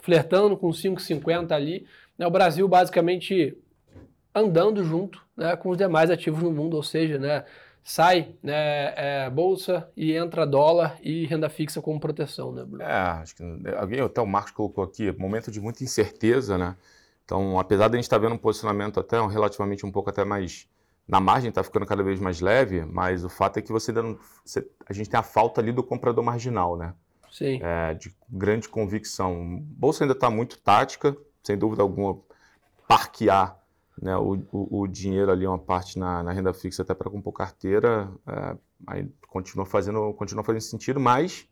flertando 0.00 0.56
com 0.56 0.68
5,50 0.68 1.50
ali. 1.50 1.84
Né? 2.16 2.24
O 2.24 2.30
Brasil 2.30 2.68
basicamente 2.68 3.58
andando 4.32 4.84
junto 4.84 5.20
né, 5.36 5.56
com 5.56 5.70
os 5.70 5.76
demais 5.76 6.08
ativos 6.08 6.40
no 6.40 6.52
mundo, 6.52 6.74
ou 6.74 6.84
seja, 6.84 7.18
né, 7.18 7.44
sai 7.86 8.34
né, 8.42 8.92
é, 8.96 9.30
bolsa 9.30 9.88
e 9.96 10.12
entra 10.12 10.44
dólar 10.44 10.98
e 11.00 11.24
renda 11.24 11.48
fixa 11.48 11.80
como 11.80 12.00
proteção. 12.00 12.50
Né, 12.50 12.64
Bruno? 12.64 12.82
É, 12.82 12.92
acho 12.92 13.36
que 13.36 13.44
alguém, 13.78 14.00
até 14.00 14.20
o 14.20 14.26
Marcos 14.26 14.50
colocou 14.50 14.82
aqui, 14.82 15.12
momento 15.12 15.52
de 15.52 15.60
muita 15.60 15.84
incerteza, 15.84 16.58
né? 16.58 16.76
Então, 17.24 17.60
apesar 17.60 17.86
de 17.86 17.94
a 17.94 17.96
gente 17.96 18.06
estar 18.06 18.16
tá 18.16 18.22
vendo 18.22 18.34
um 18.34 18.38
posicionamento 18.38 18.98
até 18.98 19.20
um, 19.20 19.28
relativamente 19.28 19.86
um 19.86 19.92
pouco 19.92 20.10
até 20.10 20.24
mais 20.24 20.68
na 21.06 21.20
margem, 21.20 21.48
está 21.48 21.62
ficando 21.62 21.86
cada 21.86 22.02
vez 22.02 22.18
mais 22.18 22.40
leve, 22.40 22.84
mas 22.84 23.24
o 23.24 23.28
fato 23.28 23.58
é 23.60 23.62
que 23.62 23.70
você, 23.70 23.92
não, 23.92 24.18
você 24.44 24.68
a 24.84 24.92
gente 24.92 25.08
tem 25.08 25.20
a 25.20 25.22
falta 25.22 25.60
ali 25.60 25.70
do 25.70 25.84
comprador 25.84 26.24
marginal, 26.24 26.76
né? 26.76 26.92
Sim. 27.30 27.60
É, 27.62 27.94
de 27.94 28.12
grande 28.28 28.68
convicção. 28.68 29.60
Bolsa 29.62 30.02
ainda 30.02 30.14
está 30.14 30.28
muito 30.28 30.58
tática, 30.58 31.16
sem 31.40 31.56
dúvida 31.56 31.82
alguma, 31.82 32.18
parquear 32.88 33.56
né, 34.00 34.16
o, 34.16 34.34
o, 34.52 34.80
o, 34.80 34.86
dinheiro 34.86 35.30
ali, 35.30 35.46
uma 35.46 35.58
parte 35.58 35.98
na, 35.98 36.22
na 36.22 36.32
renda 36.32 36.52
fixa 36.52 36.82
até 36.82 36.94
para 36.94 37.10
compor 37.10 37.32
carteira, 37.32 38.10
é, 38.26 38.56
aí 38.86 39.08
continua 39.28 39.64
fazendo, 39.64 40.12
continua 40.14 40.44
fazendo 40.44 40.62
sentido, 40.62 41.00
mas 41.00 41.48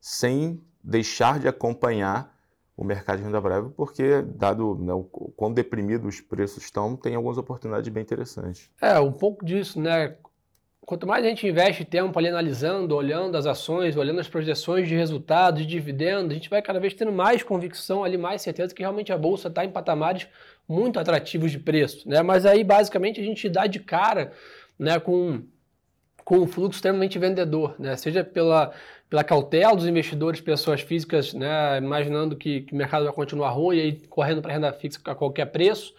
sem 0.00 0.62
deixar 0.82 1.38
de 1.38 1.48
acompanhar 1.48 2.34
o 2.76 2.84
mercado 2.84 3.18
de 3.18 3.24
renda 3.24 3.40
variável, 3.40 3.70
porque, 3.70 4.22
dado 4.22 4.76
né, 4.76 4.92
o 4.92 5.04
quão 5.04 5.52
deprimidos 5.52 6.16
os 6.16 6.20
preços 6.20 6.62
estão, 6.62 6.94
tem 6.94 7.14
algumas 7.14 7.38
oportunidades 7.38 7.88
bem 7.88 8.02
interessantes. 8.02 8.70
É, 8.80 9.00
um 9.00 9.12
pouco 9.12 9.44
disso, 9.44 9.80
né? 9.80 10.16
Quanto 10.86 11.04
mais 11.04 11.24
a 11.24 11.28
gente 11.28 11.44
investe 11.44 11.84
tempo 11.84 12.16
ali 12.16 12.28
analisando, 12.28 12.94
olhando 12.94 13.36
as 13.36 13.44
ações, 13.44 13.96
olhando 13.96 14.20
as 14.20 14.28
projeções 14.28 14.86
de 14.86 14.94
resultados, 14.94 15.60
de 15.60 15.66
dividendos, 15.66 16.30
a 16.30 16.34
gente 16.34 16.48
vai 16.48 16.62
cada 16.62 16.78
vez 16.78 16.94
tendo 16.94 17.10
mais 17.10 17.42
convicção 17.42 18.04
ali, 18.04 18.16
mais 18.16 18.40
certeza 18.40 18.72
que 18.72 18.82
realmente 18.82 19.12
a 19.12 19.18
bolsa 19.18 19.48
está 19.48 19.64
em 19.64 19.70
patamares 19.70 20.28
muito 20.68 21.00
atrativos 21.00 21.50
de 21.50 21.58
preço, 21.58 22.08
né? 22.08 22.22
Mas 22.22 22.46
aí, 22.46 22.62
basicamente, 22.62 23.20
a 23.20 23.24
gente 23.24 23.48
dá 23.48 23.66
de 23.66 23.80
cara 23.80 24.32
né, 24.78 25.00
com, 25.00 25.42
com 26.24 26.38
um 26.38 26.46
fluxo 26.46 26.78
extremamente 26.78 27.18
vendedor, 27.18 27.74
né? 27.80 27.96
Seja 27.96 28.22
pela 28.22 28.72
pela 29.08 29.22
cautela 29.22 29.74
dos 29.74 29.86
investidores, 29.86 30.40
pessoas 30.40 30.80
físicas, 30.80 31.32
né, 31.32 31.78
imaginando 31.78 32.34
que, 32.34 32.62
que, 32.62 32.72
o 32.72 32.76
mercado 32.76 33.04
vai 33.04 33.14
continuar 33.14 33.50
ruim 33.50 33.76
e 33.76 33.80
aí 33.80 33.92
correndo 34.08 34.42
para 34.42 34.52
renda 34.52 34.72
fixa 34.72 34.98
a 35.04 35.14
qualquer 35.14 35.46
preço, 35.46 35.94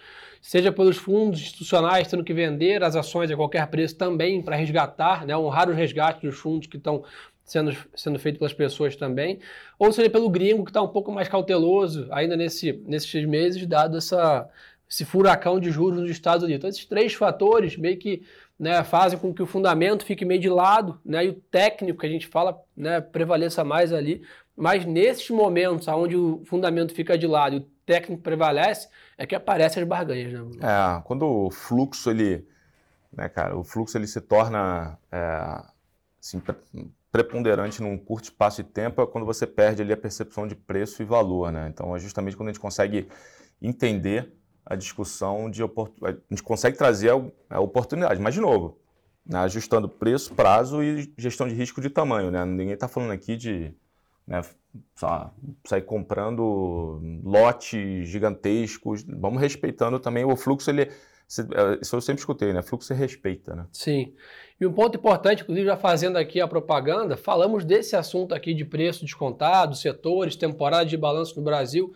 seja 0.48 0.72
pelos 0.72 0.96
fundos 0.96 1.42
institucionais 1.42 2.08
tendo 2.08 2.24
que 2.24 2.34
vender 2.34 2.82
as 2.82 2.96
ações 2.96 3.30
a 3.30 3.36
qualquer 3.36 3.68
preço 3.68 3.98
também 3.98 4.42
para 4.42 4.56
resgatar, 4.56 5.26
né, 5.26 5.38
honrar 5.38 5.70
os 5.70 5.76
resgates 5.76 6.22
dos 6.22 6.40
fundos 6.40 6.68
que 6.68 6.78
estão 6.78 7.04
sendo, 7.44 7.76
sendo 7.94 8.18
feitos 8.18 8.40
pelas 8.40 8.54
pessoas 8.54 8.96
também, 8.96 9.40
ou 9.78 9.92
seja 9.92 10.10
pelo 10.10 10.30
gringo 10.30 10.64
que 10.64 10.70
está 10.70 10.82
um 10.82 10.88
pouco 10.88 11.12
mais 11.12 11.28
cauteloso 11.28 12.08
ainda 12.12 12.38
nesse, 12.38 12.82
nesses 12.88 13.26
meses, 13.26 13.68
dado 13.68 13.98
essa, 13.98 14.48
esse 14.90 15.04
furacão 15.04 15.60
de 15.60 15.70
juros 15.70 16.00
nos 16.00 16.10
Estados 16.10 16.44
Unidos. 16.44 16.60
Então, 16.60 16.70
esses 16.70 16.86
três 16.86 17.14
fatores 17.14 17.76
meio 17.76 17.98
que 17.98 18.24
né, 18.58 18.82
fazem 18.86 19.20
com 19.20 19.34
que 19.34 19.44
o 19.44 19.46
fundamento 19.46 20.06
fique 20.06 20.24
meio 20.24 20.40
de 20.40 20.50
lado, 20.50 20.98
né, 21.04 21.26
e 21.26 21.30
o 21.30 21.34
técnico 21.34 22.00
que 22.00 22.06
a 22.06 22.10
gente 22.10 22.26
fala 22.26 22.58
né, 22.74 23.02
prevaleça 23.02 23.66
mais 23.66 23.92
ali. 23.92 24.22
Mas 24.56 24.86
nesses 24.86 25.30
momentos 25.30 25.90
onde 25.90 26.16
o 26.16 26.42
fundamento 26.46 26.94
fica 26.94 27.18
de 27.18 27.28
lado 27.28 27.58
o 27.58 27.62
técnico 27.88 28.22
prevalece, 28.22 28.90
é 29.18 29.26
que 29.26 29.34
aparecem 29.34 29.82
as 29.82 29.90
barganhas. 29.90 30.34
Né? 30.34 30.60
É, 30.62 31.02
quando 31.04 31.26
o 31.26 31.50
fluxo 31.50 32.12
ele, 32.12 32.46
né, 33.12 33.30
cara, 33.30 33.58
o 33.58 33.64
fluxo 33.64 33.98
ele 33.98 34.06
se 34.06 34.20
torna 34.20 35.00
é, 35.10 35.64
assim, 36.20 36.44
preponderante 37.10 37.82
num 37.82 37.98
curto 37.98 38.26
espaço 38.26 38.62
de 38.62 38.70
tempo 38.70 39.02
é 39.02 39.08
quando 39.08 39.26
você 39.26 39.48
perde 39.48 39.82
ali 39.82 39.94
a 39.94 39.98
percepção 39.98 40.46
de 40.46 40.54
preço 40.54 41.02
e 41.02 41.06
valor, 41.06 41.52
né? 41.52 41.70
Então 41.74 41.96
é 41.96 42.00
justamente 42.00 42.36
quando 42.36 42.50
a 42.50 42.52
gente 42.52 42.62
consegue 42.62 43.08
entender 43.62 44.32
a 44.66 44.76
discussão 44.76 45.50
de 45.50 45.64
oportunidade. 45.64 46.22
A 46.30 46.34
gente 46.34 46.44
consegue 46.44 46.78
trazer 46.78 47.10
a 47.50 47.60
oportunidade, 47.60 48.20
mas 48.20 48.34
de 48.34 48.42
novo, 48.42 48.78
né, 49.26 49.40
ajustando 49.40 49.88
preço, 49.88 50.36
prazo 50.36 50.84
e 50.84 51.12
gestão 51.18 51.48
de 51.48 51.56
risco 51.56 51.80
de 51.80 51.90
tamanho. 51.90 52.30
Né? 52.30 52.44
Ninguém 52.44 52.74
está 52.74 52.90
falando 52.90 53.12
aqui 53.12 53.38
de 53.38 53.74
né, 54.28 54.42
só, 54.96 55.32
sair 55.66 55.82
comprando 55.82 57.00
lotes 57.24 58.08
gigantescos. 58.10 59.04
Vamos 59.04 59.42
respeitando 59.42 60.00
também 60.00 60.26
o 60.26 60.36
fluxo. 60.36 60.70
Ele, 60.70 60.84
é, 60.84 61.80
isso 61.82 61.96
eu 61.96 62.02
sempre 62.02 62.20
escutei, 62.20 62.54
né? 62.54 62.62
Fluxo 62.62 62.88
você 62.88 62.94
respeita, 62.94 63.56
né? 63.56 63.66
Sim. 63.72 64.14
E 64.60 64.66
um 64.66 64.74
ponto 64.74 64.98
importante, 64.98 65.44
inclusive 65.44 65.68
já 65.68 65.78
fazendo 65.78 66.18
aqui 66.18 66.42
a 66.42 66.48
propaganda, 66.48 67.16
falamos 67.16 67.64
desse 67.64 67.96
assunto 67.96 68.34
aqui 68.34 68.54
de 68.54 68.66
preço 68.66 69.06
descontado, 69.06 69.76
setores, 69.76 70.36
temporada 70.36 70.86
de 70.86 70.98
balanço 70.98 71.36
no 71.36 71.44
Brasil 71.44 71.94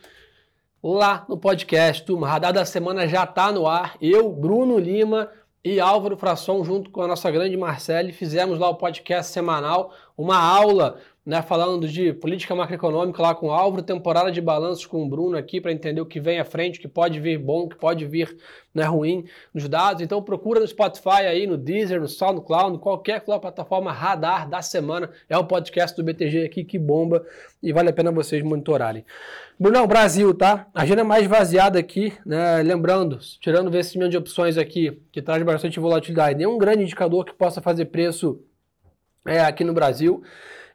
lá 0.84 1.26
no 1.30 1.38
podcast. 1.38 2.04
Turma, 2.04 2.28
Radar 2.28 2.54
da 2.54 2.66
Semana 2.66 3.08
já 3.08 3.24
está 3.24 3.52
no 3.52 3.68
ar. 3.68 3.96
Eu, 4.02 4.32
Bruno 4.32 4.78
Lima 4.78 5.30
e 5.64 5.80
Álvaro 5.80 6.18
Frasson, 6.18 6.64
junto 6.64 6.90
com 6.90 7.02
a 7.02 7.08
nossa 7.08 7.30
grande 7.30 7.56
Marcele, 7.56 8.12
fizemos 8.12 8.58
lá 8.58 8.68
o 8.70 8.76
podcast 8.76 9.32
semanal, 9.32 9.94
uma 10.18 10.38
aula 10.38 11.00
né, 11.24 11.40
falando 11.42 11.88
de 11.88 12.14
política 12.14 12.56
macroeconômica 12.56 13.22
lá 13.22 13.36
com 13.36 13.48
o 13.48 13.52
Álvaro, 13.52 13.84
temporada 13.84 14.32
de 14.32 14.42
balanços 14.42 14.88
com 14.88 15.04
o 15.04 15.08
Bruno 15.08 15.38
aqui 15.38 15.62
para 15.62 15.72
entender 15.72 16.02
o 16.02 16.06
que 16.06 16.20
vem 16.20 16.40
à 16.40 16.46
frente, 16.46 16.80
o 16.80 16.82
que 16.82 16.88
pode 16.88 17.20
vir 17.20 17.38
bom, 17.38 17.66
o 17.66 17.70
que 17.70 17.76
pode 17.76 18.06
vir 18.08 18.36
né, 18.74 18.86
ruim 18.86 19.26
nos 19.54 19.70
dados. 19.70 20.02
Então 20.02 20.22
procura 20.24 20.60
no 20.60 20.68
Spotify 20.68 21.28
aí, 21.28 21.46
no 21.46 21.58
Deezer, 21.58 22.02
no 22.02 22.08
SoundCloud, 22.08 22.80
qualquer 22.80 23.22
plataforma 23.22 23.92
radar 23.92 24.50
da 24.50 24.64
semana. 24.64 25.12
É 25.30 25.38
o 25.38 25.46
podcast 25.46 25.96
do 25.96 26.04
BTG 26.04 26.46
aqui 26.46 26.64
que 26.64 26.80
bomba 26.80 27.24
e 27.62 27.72
vale 27.72 27.90
a 27.90 27.94
pena 27.94 28.12
vocês 28.12 28.42
monitorarem. 28.42 29.06
Brunão, 29.60 29.86
Brasil, 29.86 30.34
tá? 30.34 30.66
Agenda 30.74 31.04
mais 31.04 31.28
vaziada 31.28 31.78
aqui, 31.78 32.12
né? 32.26 32.64
Lembrando, 32.64 33.20
tirando 33.40 33.68
o 33.68 33.72
vencimento 33.72 34.10
de 34.10 34.18
opções 34.18 34.58
aqui, 34.58 35.00
que 35.12 35.22
traz 35.22 35.44
bastante 35.44 35.80
volatilidade, 35.80 36.36
nenhum 36.36 36.58
grande 36.58 36.82
indicador 36.82 37.26
que 37.26 37.34
possa 37.34 37.62
fazer 37.62 37.86
preço 37.86 38.42
é, 39.24 39.40
aqui 39.42 39.64
no 39.64 39.72
Brasil. 39.72 40.24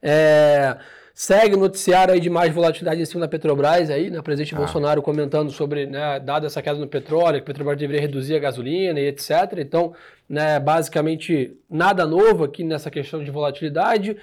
É, 0.02 0.76
segue 1.16 1.54
o 1.54 1.58
noticiário 1.58 2.12
aí 2.12 2.20
de 2.20 2.28
mais 2.28 2.52
volatilidade 2.52 3.00
em 3.00 3.04
cima 3.06 3.22
da 3.22 3.28
Petrobras 3.28 3.88
aí, 3.88 4.10
né? 4.10 4.18
O 4.18 4.22
presidente 4.22 4.54
ah. 4.54 4.58
Bolsonaro 4.58 5.00
comentando 5.00 5.50
sobre, 5.50 5.86
né, 5.86 6.20
dada 6.20 6.46
essa 6.46 6.60
queda 6.60 6.78
no 6.78 6.86
petróleo, 6.86 7.38
que 7.38 7.42
a 7.42 7.46
Petrobras 7.46 7.78
deveria 7.78 8.02
reduzir 8.02 8.36
a 8.36 8.38
gasolina 8.38 9.00
e 9.00 9.06
etc. 9.06 9.30
Então, 9.58 9.94
né, 10.28 10.60
basicamente 10.60 11.56
nada 11.70 12.06
novo 12.06 12.44
aqui 12.44 12.62
nessa 12.62 12.90
questão 12.90 13.24
de 13.24 13.30
volatilidade. 13.30 14.16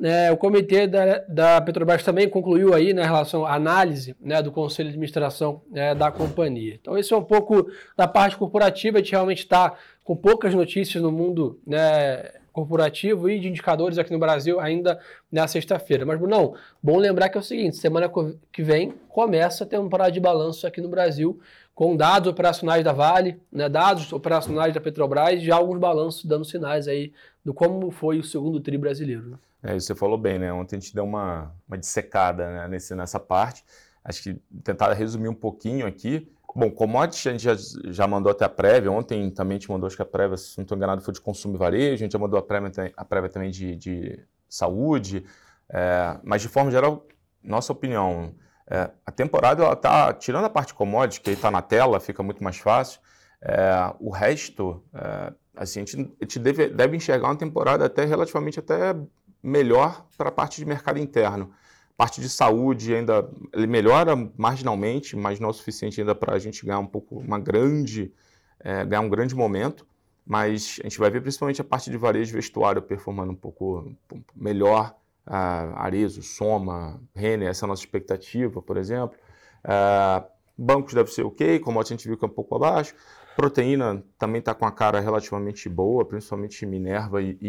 É, 0.00 0.30
o 0.30 0.36
comitê 0.36 0.86
da, 0.86 1.18
da, 1.26 1.60
Petrobras 1.60 2.04
também 2.04 2.28
concluiu 2.28 2.74
aí 2.74 2.92
né, 2.92 3.02
em 3.02 3.06
relação 3.06 3.46
à 3.46 3.54
análise 3.54 4.14
né, 4.20 4.42
do 4.42 4.52
conselho 4.52 4.90
de 4.90 4.92
administração 4.92 5.62
né, 5.70 5.94
da 5.94 6.12
companhia. 6.12 6.78
Então, 6.80 6.98
esse 6.98 7.14
é 7.14 7.16
um 7.16 7.24
pouco 7.24 7.66
da 7.96 8.06
parte 8.06 8.36
corporativa, 8.36 8.98
a 8.98 9.00
gente 9.00 9.12
realmente 9.12 9.38
está 9.38 9.74
com 10.04 10.14
poucas 10.14 10.54
notícias 10.54 11.02
no 11.02 11.10
mundo 11.10 11.58
né, 11.66 12.30
corporativo 12.56 13.28
e 13.28 13.38
de 13.38 13.48
indicadores 13.48 13.98
aqui 13.98 14.10
no 14.10 14.18
Brasil 14.18 14.58
ainda 14.58 14.98
na 15.30 15.46
sexta-feira. 15.46 16.06
Mas, 16.06 16.18
não, 16.22 16.54
bom 16.82 16.96
lembrar 16.96 17.28
que 17.28 17.36
é 17.36 17.40
o 17.40 17.44
seguinte: 17.44 17.76
semana 17.76 18.10
que 18.50 18.62
vem 18.62 18.94
começa 19.10 19.64
a 19.64 19.66
temporada 19.66 20.10
de 20.10 20.18
balanço 20.18 20.66
aqui 20.66 20.80
no 20.80 20.88
Brasil, 20.88 21.38
com 21.74 21.94
dados 21.94 22.30
operacionais 22.30 22.82
da 22.82 22.94
Vale, 22.94 23.38
né, 23.52 23.68
dados 23.68 24.10
operacionais 24.10 24.72
da 24.72 24.80
Petrobras 24.80 25.42
e 25.42 25.52
alguns 25.52 25.78
balanços 25.78 26.24
dando 26.24 26.46
sinais 26.46 26.88
aí 26.88 27.12
do 27.44 27.52
como 27.52 27.90
foi 27.90 28.18
o 28.18 28.24
segundo 28.24 28.58
tri 28.58 28.78
brasileiro. 28.78 29.28
Né? 29.28 29.36
É, 29.62 29.74
você 29.74 29.94
falou 29.94 30.16
bem, 30.16 30.38
né? 30.38 30.50
Ontem 30.50 30.76
a 30.76 30.80
gente 30.80 30.94
deu 30.94 31.04
uma, 31.04 31.52
uma 31.68 31.76
dissecada 31.76 32.48
né, 32.48 32.68
nesse, 32.68 32.94
nessa 32.94 33.20
parte. 33.20 33.62
Acho 34.02 34.22
que 34.22 34.40
tentar 34.64 34.90
resumir 34.94 35.28
um 35.28 35.34
pouquinho 35.34 35.86
aqui. 35.86 36.26
Bom, 36.56 36.70
commodities 36.70 37.26
a 37.26 37.32
gente 37.32 37.44
já, 37.44 37.54
já 37.92 38.06
mandou 38.06 38.32
até 38.32 38.46
a 38.46 38.48
prévia, 38.48 38.90
ontem 38.90 39.30
também 39.30 39.58
te 39.58 39.70
mandou, 39.70 39.86
acho 39.86 39.94
que 39.94 40.00
a 40.00 40.06
prévia, 40.06 40.38
se 40.38 40.56
não 40.56 40.62
estou 40.62 40.74
enganado, 40.74 41.02
foi 41.02 41.12
de 41.12 41.20
consumo 41.20 41.54
e 41.54 41.58
varejo, 41.58 41.92
a 41.92 41.98
gente 41.98 42.12
já 42.12 42.18
mandou 42.18 42.38
a 42.38 42.42
prévia, 42.42 42.70
a 42.96 43.04
prévia 43.04 43.28
também 43.28 43.50
de, 43.50 43.76
de 43.76 44.24
saúde, 44.48 45.22
é, 45.68 46.18
mas 46.24 46.40
de 46.40 46.48
forma 46.48 46.70
geral, 46.70 47.06
nossa 47.44 47.74
opinião, 47.74 48.34
é, 48.70 48.88
a 49.04 49.12
temporada 49.12 49.62
ela 49.62 49.74
está, 49.74 50.14
tirando 50.14 50.46
a 50.46 50.48
parte 50.48 50.72
commodities, 50.72 51.18
que 51.18 51.28
aí 51.28 51.36
está 51.36 51.50
na 51.50 51.60
tela, 51.60 52.00
fica 52.00 52.22
muito 52.22 52.42
mais 52.42 52.56
fácil, 52.56 53.02
é, 53.42 53.94
o 54.00 54.08
resto, 54.08 54.82
é, 54.94 55.34
assim, 55.54 55.80
a 55.80 55.84
gente, 55.84 56.16
a 56.18 56.24
gente 56.24 56.38
deve, 56.38 56.68
deve 56.70 56.96
enxergar 56.96 57.28
uma 57.28 57.36
temporada 57.36 57.84
até 57.84 58.06
relativamente 58.06 58.58
até 58.58 58.96
melhor 59.42 60.06
para 60.16 60.30
a 60.30 60.32
parte 60.32 60.56
de 60.56 60.64
mercado 60.64 60.98
interno. 60.98 61.52
Parte 61.96 62.20
de 62.20 62.28
saúde 62.28 62.94
ainda 62.94 63.28
ele 63.54 63.66
melhora 63.66 64.14
marginalmente, 64.36 65.16
mas 65.16 65.40
não 65.40 65.48
é 65.48 65.50
o 65.50 65.54
suficiente 65.54 66.00
ainda 66.00 66.14
para 66.14 66.34
a 66.34 66.38
gente 66.38 66.64
ganhar 66.64 66.78
um 66.78 66.86
pouco, 66.86 67.18
uma 67.18 67.38
grande, 67.38 68.12
é, 68.60 68.84
ganhar 68.84 69.00
um 69.00 69.08
grande 69.08 69.34
momento. 69.34 69.86
Mas 70.26 70.78
a 70.80 70.82
gente 70.82 70.98
vai 70.98 71.08
ver 71.08 71.22
principalmente 71.22 71.60
a 71.60 71.64
parte 71.64 71.88
de 71.88 71.96
varejo 71.96 72.34
vestuário 72.34 72.82
performando 72.82 73.32
um 73.32 73.36
pouco 73.36 73.96
melhor. 74.34 74.94
Uh, 75.26 75.74
Arezo, 75.74 76.22
Soma, 76.22 77.00
Renner, 77.14 77.48
essa 77.48 77.64
é 77.64 77.66
a 77.66 77.68
nossa 77.68 77.82
expectativa, 77.82 78.62
por 78.62 78.76
exemplo. 78.76 79.16
Uh, 79.64 80.24
bancos 80.56 80.94
deve 80.94 81.10
ser 81.10 81.24
ok, 81.24 81.58
como 81.58 81.80
a 81.80 81.84
gente 81.84 82.06
viu 82.06 82.16
que 82.16 82.24
é 82.24 82.28
um 82.28 82.30
pouco 82.30 82.54
abaixo. 82.54 82.94
Proteína 83.36 84.04
também 84.18 84.38
está 84.38 84.54
com 84.54 84.64
a 84.64 84.72
cara 84.72 84.98
relativamente 84.98 85.68
boa, 85.68 86.04
principalmente 86.04 86.64
Minerva 86.64 87.20
e, 87.20 87.36
e, 87.40 87.48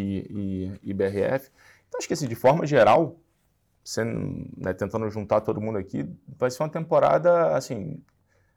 e, 0.84 0.90
e 0.90 0.94
BRF. 0.94 1.50
Então, 1.88 1.98
acho 1.98 2.08
que 2.08 2.14
assim, 2.14 2.28
de 2.28 2.36
forma 2.36 2.66
geral, 2.66 3.18
sendo, 3.88 4.46
né, 4.58 4.74
tentando 4.74 5.10
juntar 5.10 5.40
todo 5.40 5.62
mundo 5.62 5.78
aqui, 5.78 6.06
vai 6.38 6.52
ser 6.52 6.62
uma 6.62 6.68
temporada 6.68 7.56
assim 7.56 8.04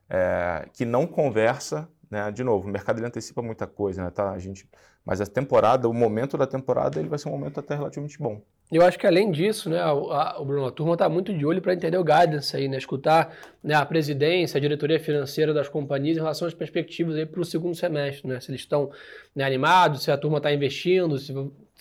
é, 0.08 0.68
que 0.72 0.84
não 0.84 1.06
conversa, 1.06 1.88
né? 2.10 2.32
De 2.32 2.42
novo, 2.42 2.66
o 2.66 2.70
mercado 2.70 2.98
ele 2.98 3.06
antecipa 3.06 3.40
muita 3.40 3.64
coisa, 3.64 4.02
né? 4.02 4.10
Tá, 4.10 4.32
a 4.32 4.38
gente, 4.40 4.68
mas 5.06 5.20
a 5.20 5.26
temporada, 5.26 5.88
o 5.88 5.94
momento 5.94 6.36
da 6.36 6.48
temporada, 6.48 6.98
ele 6.98 7.08
vai 7.08 7.16
ser 7.16 7.28
um 7.28 7.32
momento 7.32 7.60
até 7.60 7.76
relativamente 7.76 8.18
bom. 8.18 8.42
Eu 8.72 8.82
acho 8.82 8.98
que 8.98 9.06
além 9.06 9.30
disso, 9.30 9.70
né, 9.70 9.78
a, 9.78 9.90
a, 9.90 10.44
Bruno, 10.44 10.66
a 10.66 10.72
turma 10.72 10.94
está 10.94 11.08
muito 11.08 11.32
de 11.32 11.46
olho 11.46 11.62
para 11.62 11.74
entender 11.74 11.96
o 11.96 12.04
guidance 12.04 12.56
aí, 12.56 12.66
né, 12.66 12.76
escutar 12.76 13.32
né, 13.62 13.74
a 13.74 13.86
presidência, 13.86 14.58
a 14.58 14.60
diretoria 14.60 14.98
financeira 14.98 15.54
das 15.54 15.68
companhias 15.68 16.16
em 16.16 16.20
relação 16.20 16.48
às 16.48 16.54
perspectivas 16.54 17.24
para 17.28 17.40
o 17.40 17.44
segundo 17.44 17.76
semestre, 17.76 18.28
né, 18.28 18.40
se 18.40 18.50
eles 18.50 18.62
estão 18.62 18.90
né, 19.34 19.44
animados, 19.44 20.02
se 20.02 20.10
a 20.10 20.16
turma 20.16 20.38
está 20.38 20.52
investindo, 20.52 21.18
se 21.18 21.32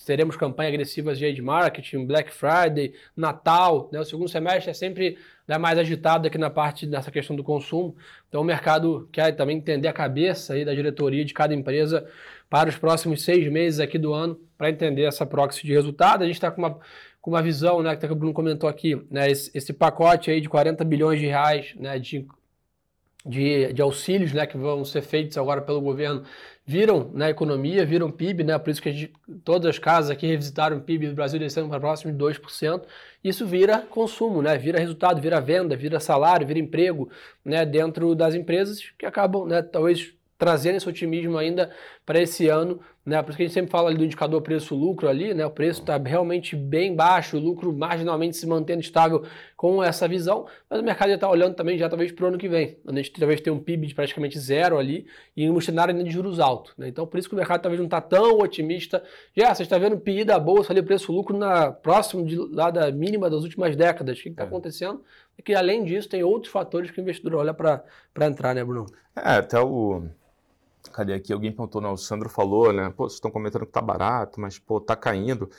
teremos 0.06 0.36
campanhas 0.36 0.74
agressivas 0.74 1.18
de 1.18 1.42
marketing, 1.42 2.06
Black 2.06 2.32
Friday, 2.32 2.94
Natal, 3.16 3.90
né? 3.92 4.00
O 4.00 4.06
segundo 4.06 4.30
semestre 4.30 4.72
é 4.72 4.74
sempre 4.74 5.18
né, 5.48 5.58
mais 5.58 5.80
agitado 5.80 6.28
aqui 6.28 6.38
na 6.38 6.50
parte 6.50 6.86
dessa 6.86 7.10
questão 7.10 7.36
do 7.36 7.44
consumo. 7.44 7.96
Então 8.28 8.42
o 8.42 8.44
mercado 8.44 9.10
quer 9.12 9.36
também 9.36 9.58
entender 9.58 9.88
a 9.88 9.94
cabeça 9.94 10.54
aí 10.54 10.64
da 10.64 10.74
diretoria 10.74 11.26
de 11.26 11.34
cada 11.34 11.54
empresa 11.54 12.08
para 12.50 12.70
os 12.70 12.78
próximos 12.78 13.24
seis 13.24 13.52
meses 13.52 13.80
aqui 13.80 13.98
do 13.98 14.14
ano 14.14 14.40
para 14.58 14.70
entender 14.70 15.04
essa 15.04 15.26
proxy 15.26 15.66
de 15.66 15.74
resultado. 15.74 16.24
A 16.24 16.28
gente 16.28 16.36
está 16.36 16.52
com 16.52 16.62
uma, 16.62 16.80
com 17.22 17.32
uma 17.32 17.42
visão, 17.42 17.82
né, 17.82 17.96
que 17.96 18.06
o 18.06 18.16
Bruno 18.16 18.34
comentou 18.34 18.70
aqui, 18.70 19.02
né, 19.10 19.30
esse, 19.32 19.52
esse 19.56 19.74
pacote 19.74 20.30
aí 20.30 20.40
de 20.40 20.50
40 20.50 20.84
bilhões 20.86 21.20
de 21.20 21.26
reais 21.26 21.74
né, 21.76 21.98
de 21.98 22.28
de, 23.26 23.74
de, 23.74 23.82
auxílios 23.82 24.32
né, 24.32 24.48
que 24.48 24.58
vão 24.58 24.86
ser 24.86 25.02
feitos 25.02 25.38
agora 25.38 25.62
pelo 25.62 25.82
governo 25.82 26.24
viram 26.70 27.10
na 27.14 27.26
né, 27.26 27.32
economia, 27.32 27.84
viram 27.84 28.12
PIB, 28.12 28.44
né, 28.44 28.56
por 28.60 28.70
isso 28.70 28.80
que 28.80 28.92
gente, 28.92 29.12
todas 29.44 29.68
as 29.68 29.80
casas 29.80 30.12
aqui 30.12 30.28
revisitaram 30.28 30.78
o 30.78 30.82
PIB 30.82 31.08
do 31.08 31.16
Brasil 31.16 31.40
descendo 31.40 31.68
para 31.68 31.80
próximo 31.80 32.14
de 32.14 32.18
2%. 32.20 32.84
Isso 33.24 33.44
vira 33.48 33.80
consumo, 33.80 34.40
né, 34.40 34.56
vira 34.56 34.78
resultado, 34.78 35.20
vira 35.20 35.42
venda, 35.42 35.76
vira 35.76 36.00
salário, 36.00 36.46
vira 36.46 36.60
emprego 36.60 37.10
né, 37.44 37.66
dentro 37.66 38.14
das 38.14 38.36
empresas 38.36 38.84
que 39.00 39.04
acabam 39.04 39.48
né, 39.48 39.64
talvez 39.64 40.14
trazendo 40.38 40.76
esse 40.76 40.88
otimismo 40.88 41.40
ainda 41.40 41.72
para 42.10 42.20
esse 42.20 42.48
ano, 42.48 42.80
né? 43.06 43.22
Por 43.22 43.30
isso 43.30 43.38
que 43.38 43.44
a 43.44 43.46
gente 43.46 43.54
sempre 43.54 43.70
fala 43.70 43.94
do 43.94 44.04
indicador 44.04 44.42
preço-lucro 44.42 45.08
ali, 45.08 45.32
né? 45.32 45.46
O 45.46 45.52
preço 45.52 45.82
está 45.82 45.96
realmente 45.96 46.56
bem 46.56 46.96
baixo, 46.96 47.38
o 47.38 47.40
lucro 47.40 47.72
marginalmente 47.72 48.36
se 48.36 48.48
mantendo 48.48 48.82
estável 48.82 49.24
com 49.56 49.84
essa 49.84 50.08
visão, 50.08 50.48
mas 50.68 50.80
o 50.80 50.84
mercado 50.84 51.10
já 51.10 51.16
está 51.16 51.30
olhando 51.30 51.54
também 51.54 51.78
já 51.78 51.88
talvez 51.88 52.12
para 52.12 52.26
o 52.26 52.28
ano 52.30 52.40
que 52.40 52.50
vem, 52.50 52.80
onde 52.84 53.00
a 53.00 53.04
gente 53.04 53.12
talvez 53.14 53.40
tenha 53.42 53.54
um 53.54 53.60
PIB 53.60 53.86
de 53.86 53.94
praticamente 53.94 54.40
zero 54.40 54.80
ali 54.80 55.06
e 55.38 55.48
um 55.48 55.62
cenário 55.62 55.94
ainda 55.94 56.04
de 56.04 56.10
juros 56.10 56.40
altos, 56.40 56.74
né? 56.80 56.88
Então 56.88 57.06
por 57.06 57.20
isso 57.20 57.30
que 57.30 57.36
o 57.36 57.38
mercado 57.38 57.62
talvez 57.62 57.80
não 57.80 57.86
está 57.86 58.02
tão 58.02 58.40
otimista. 58.40 59.04
Já, 59.38 59.54
você 59.54 59.62
está 59.62 59.78
vendo 59.78 59.94
o 59.94 60.00
PI 60.00 60.24
da 60.24 60.40
bolsa 60.40 60.74
ali, 60.74 60.80
o 60.80 60.84
preço-lucro 60.84 61.38
na 61.38 61.72
próximo 61.72 62.26
de, 62.26 62.36
lá 62.36 62.72
da 62.72 62.92
mínima 62.92 63.30
das 63.30 63.44
últimas 63.44 63.76
décadas. 63.76 64.18
O 64.18 64.24
que 64.24 64.30
está 64.30 64.46
é. 64.46 64.48
acontecendo? 64.48 65.04
É 65.38 65.44
que 65.44 65.54
além 65.54 65.86
disso 65.86 66.10
tem 66.10 66.24
outros 66.24 66.52
fatores 66.52 66.90
que 66.90 67.00
o 67.00 67.04
investidor 67.04 67.36
olha 67.36 67.54
para 67.54 67.84
entrar, 68.22 68.56
né, 68.56 68.64
Bruno? 68.64 68.88
É, 69.16 69.34
até 69.36 69.60
o 69.60 70.10
Cadê 70.94 71.14
aqui? 71.14 71.34
Alguém 71.34 71.52
perguntou, 71.52 71.82
não, 71.82 71.94
o 71.94 71.98
Sandro 71.98 72.30
falou, 72.30 72.72
né? 72.72 72.90
Pô, 72.90 73.04
vocês 73.04 73.16
estão 73.16 73.32
comentando 73.32 73.66
que 73.66 73.72
tá 73.72 73.82
barato, 73.82 74.40
mas, 74.40 74.58
pô, 74.58 74.80
tá 74.80 74.96
caindo. 74.96 75.50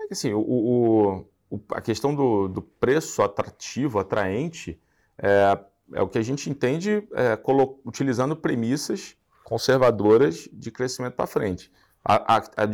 É 0.00 0.06
que 0.06 0.14
assim, 0.14 0.32
o, 0.32 0.40
o, 0.40 1.26
o 1.50 1.60
a 1.72 1.80
questão 1.80 2.14
do, 2.14 2.48
do, 2.48 2.62
preço 2.62 3.22
atrativo, 3.22 3.98
atraente, 3.98 4.80
é, 5.18 5.58
é 5.92 6.02
o 6.02 6.08
que 6.08 6.18
a 6.18 6.22
gente 6.22 6.48
entende 6.48 7.06
é, 7.12 7.38
utilizando 7.84 8.34
premissas 8.34 9.16
conservadoras 9.44 10.48
de 10.52 10.70
crescimento 10.70 11.14
para 11.14 11.26
frente. 11.26 11.70
A, 12.04 12.36
a, 12.36 12.38
a, 12.38 12.66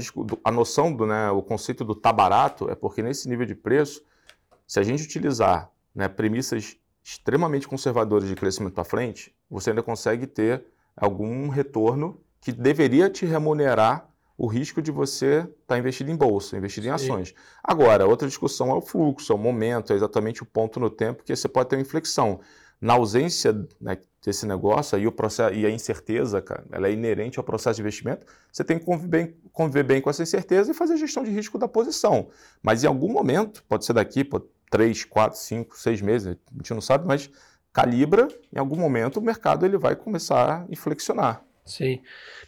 a, 0.45 0.53
noção 0.53 0.95
do, 0.95 1.07
né, 1.07 1.31
o 1.31 1.43
conceito 1.43 1.85
do 1.85 1.95
tá 1.95 2.13
barato 2.13 2.71
é 2.71 2.75
porque 2.77 3.03
nesse 3.03 3.29
nível 3.29 3.45
de 3.45 3.55
preço, 3.55 4.03
se 4.67 4.79
a 4.79 4.83
gente 4.83 5.03
utilizar 5.05 5.71
né, 5.95 6.07
premissas 6.07 6.77
extremamente 7.03 7.67
conservadoras 7.67 8.29
de 8.29 8.35
crescimento 8.35 8.75
para 8.75 8.85
frente, 8.85 9.35
você 9.51 9.71
ainda 9.71 9.83
consegue 9.83 10.27
ter 10.27 10.65
algum 10.97 11.49
retorno 11.49 12.21
que 12.41 12.53
deveria 12.53 13.11
te 13.11 13.27
remunerar 13.27 14.09
o 14.39 14.47
risco 14.47 14.83
de 14.83 14.91
você 14.91 15.39
estar 15.39 15.51
tá 15.67 15.79
investido 15.79 16.11
em 16.11 16.17
bolsa, 16.17 16.57
investido 16.57 16.85
Sim. 16.85 16.91
em 16.91 16.95
ações. 16.95 17.35
Agora, 17.63 18.07
outra 18.07 18.29
discussão 18.29 18.71
é 18.71 18.75
o 18.75 18.81
fluxo, 18.81 19.33
é 19.33 19.35
o 19.35 19.39
momento, 19.39 19.93
é 19.93 19.97
exatamente 19.97 20.43
o 20.43 20.47
ponto 20.47 20.79
no 20.79 20.91
tempo 20.91 21.25
que 21.25 21.35
você 21.35 21.49
pode 21.49 21.71
ter 21.71 21.77
uma 21.77 21.83
inflexão. 21.83 22.41
Na 22.79 22.93
ausência 22.93 23.67
né, 23.81 23.97
desse 24.23 24.45
negócio 24.45 24.97
aí 24.97 25.07
o 25.07 25.13
processo, 25.13 25.55
e 25.55 25.65
a 25.65 25.71
incerteza, 25.71 26.43
cara, 26.43 26.65
ela 26.71 26.89
é 26.89 26.93
inerente 26.93 27.39
ao 27.39 27.45
processo 27.45 27.77
de 27.77 27.83
investimento, 27.83 28.27
você 28.53 28.63
tem 28.63 28.79
que 28.79 28.85
conviver 28.85 29.09
bem, 29.09 29.35
conviver 29.53 29.83
bem 29.83 30.01
com 30.03 30.11
essa 30.11 30.23
incerteza 30.23 30.71
e 30.71 30.75
fazer 30.75 30.95
a 30.95 30.97
gestão 30.97 31.25
de 31.25 31.31
risco 31.31 31.57
da 31.59 31.67
posição. 31.67 32.29
Mas 32.63 32.85
em 32.85 32.87
algum 32.87 33.11
momento, 33.11 33.65
pode 33.67 33.87
ser 33.87 33.95
daqui, 33.95 34.23
por 34.23 34.47
3, 34.71 35.05
4, 35.05 35.39
5, 35.39 35.79
6 35.79 36.03
meses, 36.03 36.27
a 36.29 36.57
gente 36.57 36.75
não 36.75 36.81
sabe, 36.83 37.07
mas 37.07 37.31
calibra, 37.77 38.27
em 38.55 38.59
algum 38.59 38.75
momento 38.75 39.19
o 39.19 39.23
mercado 39.23 39.67
ele 39.67 39.77
vai 39.77 39.95
começar 39.95 40.51
a 40.51 40.73
inflexionar. 40.73 41.43
Sim. 41.63 42.01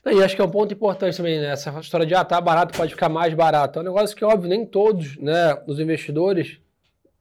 E 0.07 0.23
acho 0.23 0.35
que 0.35 0.41
é 0.41 0.45
um 0.45 0.51
ponto 0.51 0.73
importante 0.73 1.19
também, 1.19 1.39
né? 1.39 1.53
Essa 1.53 1.79
história 1.81 2.07
de 2.07 2.15
ah, 2.15 2.25
tá 2.25 2.41
barato, 2.41 2.75
pode 2.75 2.95
ficar 2.95 3.11
mais 3.11 3.35
barato. 3.35 3.79
É 3.79 3.83
um 3.83 3.85
negócio 3.85 4.17
que, 4.17 4.25
óbvio, 4.25 4.49
nem 4.49 4.65
todos, 4.65 5.19
né, 5.19 5.61
os 5.67 5.79
investidores 5.79 6.59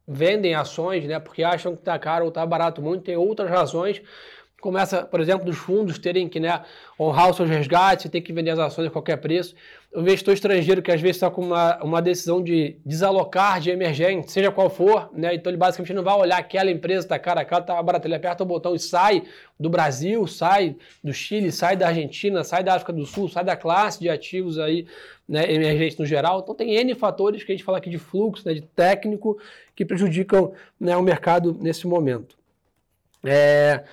vendem 0.08 0.56
ações, 0.56 1.04
né, 1.04 1.20
porque 1.20 1.44
acham 1.44 1.76
que 1.76 1.82
tá 1.82 2.00
caro 2.00 2.24
ou 2.24 2.32
tá 2.32 2.46
barato 2.46 2.82
muito, 2.82 3.04
tem 3.04 3.18
outras 3.18 3.50
razões 3.50 4.02
começa, 4.68 5.06
por 5.06 5.22
exemplo, 5.22 5.46
dos 5.46 5.58
fundos 5.58 5.98
terem 5.98 6.28
que 6.28 6.42
né, 6.42 6.62
honrar 7.00 7.30
os 7.30 7.38
seus 7.38 7.50
resgates, 7.50 8.12
ter 8.12 8.20
que 8.20 8.34
vender 8.34 8.52
as 8.52 8.60
ações 8.60 8.88
a 8.88 8.92
qualquer 8.92 9.16
preço. 9.16 9.56
O 9.96 10.02
investidor 10.02 10.34
estrangeiro 10.34 10.82
que 10.82 10.92
às 10.92 11.00
vezes 11.00 11.16
está 11.16 11.32
com 11.32 11.42
uma, 11.42 11.82
uma 11.82 12.02
decisão 12.02 12.44
de 12.44 12.76
desalocar 12.86 13.62
de 13.62 13.70
emergente, 13.70 14.30
seja 14.30 14.52
qual 14.52 14.70
for, 14.70 15.10
né, 15.14 15.34
então 15.34 15.50
ele 15.50 15.56
basicamente 15.56 15.94
não 15.94 16.04
vai 16.04 16.16
olhar 16.16 16.38
aquela 16.38 16.70
empresa 16.70 17.06
está 17.06 17.18
cara 17.18 17.40
a 17.40 17.46
cara, 17.46 17.62
está 17.62 17.82
barata, 17.82 18.10
ele 18.10 18.16
aperta 18.16 18.44
o 18.44 18.46
botão 18.46 18.76
e 18.76 18.80
sai 18.80 19.24
do 19.58 19.70
Brasil, 19.70 20.28
sai 20.28 20.76
do 21.02 21.14
Chile, 21.14 21.50
sai 21.50 21.78
da 21.78 21.88
Argentina, 21.88 22.44
sai 22.44 22.62
da 22.62 22.74
África 22.74 22.92
do 22.92 23.06
Sul, 23.06 23.30
sai 23.30 23.46
da 23.46 23.56
classe 23.56 24.02
de 24.02 24.10
ativos 24.10 24.60
aí, 24.60 24.86
né, 25.30 25.50
emergentes 25.50 25.98
no 25.98 26.06
geral. 26.06 26.42
Então 26.42 26.54
tem 26.54 26.76
N 26.76 26.94
fatores 26.94 27.42
que 27.46 27.54
a 27.54 27.56
gente 27.56 27.64
fala 27.64 27.78
aqui 27.78 27.90
de 27.90 27.98
fluxo, 27.98 28.46
né, 28.46 28.54
de 28.54 28.62
técnico, 28.62 29.40
que 29.74 29.86
prejudicam 29.86 30.52
né, 30.78 30.98
o 30.98 31.02
mercado 31.02 31.58
nesse 31.58 31.88
momento. 31.88 32.36
É... 33.24 33.86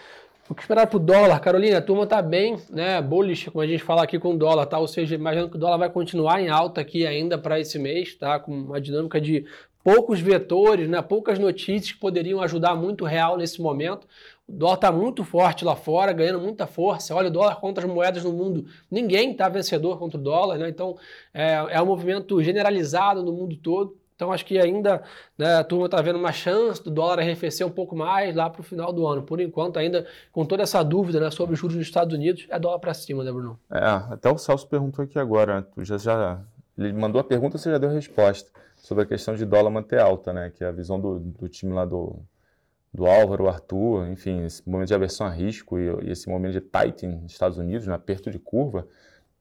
O 0.54 0.56
que 0.56 0.62
esperar 0.62 0.86
para 0.86 0.96
o 0.96 1.00
dólar? 1.00 1.40
Carolina, 1.40 1.78
a 1.78 1.82
turma 1.82 2.04
está 2.04 2.22
bem, 2.22 2.56
né? 2.70 3.02
Bullish, 3.02 3.50
como 3.50 3.60
a 3.60 3.66
gente 3.66 3.82
fala 3.82 4.04
aqui 4.04 4.20
com 4.20 4.34
o 4.34 4.38
dólar, 4.38 4.66
tá? 4.66 4.78
Ou 4.78 4.86
seja, 4.86 5.16
imagino 5.16 5.50
que 5.50 5.56
o 5.56 5.58
dólar 5.58 5.78
vai 5.78 5.90
continuar 5.90 6.40
em 6.40 6.48
alta 6.48 6.80
aqui 6.80 7.04
ainda 7.04 7.36
para 7.36 7.58
esse 7.58 7.76
mês, 7.76 8.14
tá? 8.14 8.38
Com 8.38 8.52
uma 8.52 8.80
dinâmica 8.80 9.20
de 9.20 9.44
poucos 9.82 10.20
vetores, 10.20 10.88
né? 10.88 11.02
Poucas 11.02 11.40
notícias 11.40 11.90
que 11.90 11.98
poderiam 11.98 12.40
ajudar 12.40 12.76
muito 12.76 13.02
o 13.02 13.04
real 13.04 13.36
nesse 13.36 13.60
momento. 13.60 14.06
O 14.46 14.52
dólar 14.52 14.74
está 14.76 14.92
muito 14.92 15.24
forte 15.24 15.64
lá 15.64 15.74
fora, 15.74 16.12
ganhando 16.12 16.38
muita 16.38 16.68
força. 16.68 17.16
Olha 17.16 17.26
o 17.26 17.32
dólar 17.32 17.56
contra 17.56 17.84
as 17.84 17.92
moedas 17.92 18.22
no 18.22 18.32
mundo. 18.32 18.64
Ninguém 18.88 19.32
está 19.32 19.48
vencedor 19.48 19.98
contra 19.98 20.20
o 20.20 20.22
dólar, 20.22 20.56
né? 20.56 20.68
Então 20.68 20.96
é, 21.34 21.66
é 21.70 21.82
um 21.82 21.86
movimento 21.86 22.40
generalizado 22.40 23.24
no 23.24 23.32
mundo 23.32 23.56
todo. 23.56 23.96
Então 24.14 24.32
acho 24.32 24.46
que 24.46 24.58
ainda 24.58 25.02
né, 25.36 25.56
a 25.56 25.64
turma 25.64 25.86
está 25.86 26.00
vendo 26.00 26.18
uma 26.18 26.32
chance 26.32 26.82
do 26.82 26.90
dólar 26.90 27.18
arrefecer 27.18 27.66
um 27.66 27.70
pouco 27.70 27.96
mais 27.96 28.34
lá 28.34 28.48
para 28.48 28.60
o 28.60 28.64
final 28.64 28.92
do 28.92 29.06
ano. 29.06 29.22
Por 29.22 29.40
enquanto, 29.40 29.78
ainda 29.78 30.06
com 30.30 30.44
toda 30.44 30.62
essa 30.62 30.82
dúvida 30.84 31.18
né, 31.18 31.30
sobre 31.30 31.54
os 31.54 31.58
juros 31.58 31.76
nos 31.76 31.86
Estados 31.86 32.14
Unidos, 32.14 32.46
é 32.48 32.58
dólar 32.58 32.78
para 32.78 32.94
cima, 32.94 33.24
né, 33.24 33.32
Bruno? 33.32 33.58
É, 33.70 33.84
até 34.12 34.30
o 34.30 34.38
Celso 34.38 34.68
perguntou 34.68 35.04
aqui 35.04 35.18
agora, 35.18 35.62
tu 35.62 35.84
já, 35.84 35.98
já 35.98 36.40
ele 36.78 36.92
mandou 36.92 37.20
a 37.20 37.24
pergunta, 37.24 37.58
você 37.58 37.70
já 37.70 37.78
deu 37.78 37.90
a 37.90 37.92
resposta 37.92 38.50
sobre 38.76 39.04
a 39.04 39.06
questão 39.06 39.34
de 39.34 39.44
dólar 39.44 39.70
manter 39.70 39.98
alta, 39.98 40.32
né? 40.32 40.52
Que 40.54 40.62
é 40.62 40.68
a 40.68 40.72
visão 40.72 41.00
do, 41.00 41.18
do 41.18 41.48
time 41.48 41.72
lá 41.72 41.84
do, 41.84 42.16
do 42.92 43.06
Álvaro, 43.06 43.48
Arthur, 43.48 44.06
enfim, 44.08 44.44
esse 44.44 44.68
momento 44.68 44.88
de 44.88 44.94
aversão 44.94 45.26
a 45.26 45.30
risco 45.30 45.78
e, 45.78 45.86
e 46.04 46.10
esse 46.12 46.28
momento 46.28 46.52
de 46.52 46.60
tightening 46.60 47.22
nos 47.22 47.32
Estados 47.32 47.58
Unidos, 47.58 47.86
no 47.86 47.90
né, 47.90 47.96
aperto 47.96 48.30
de 48.30 48.38
curva, 48.38 48.86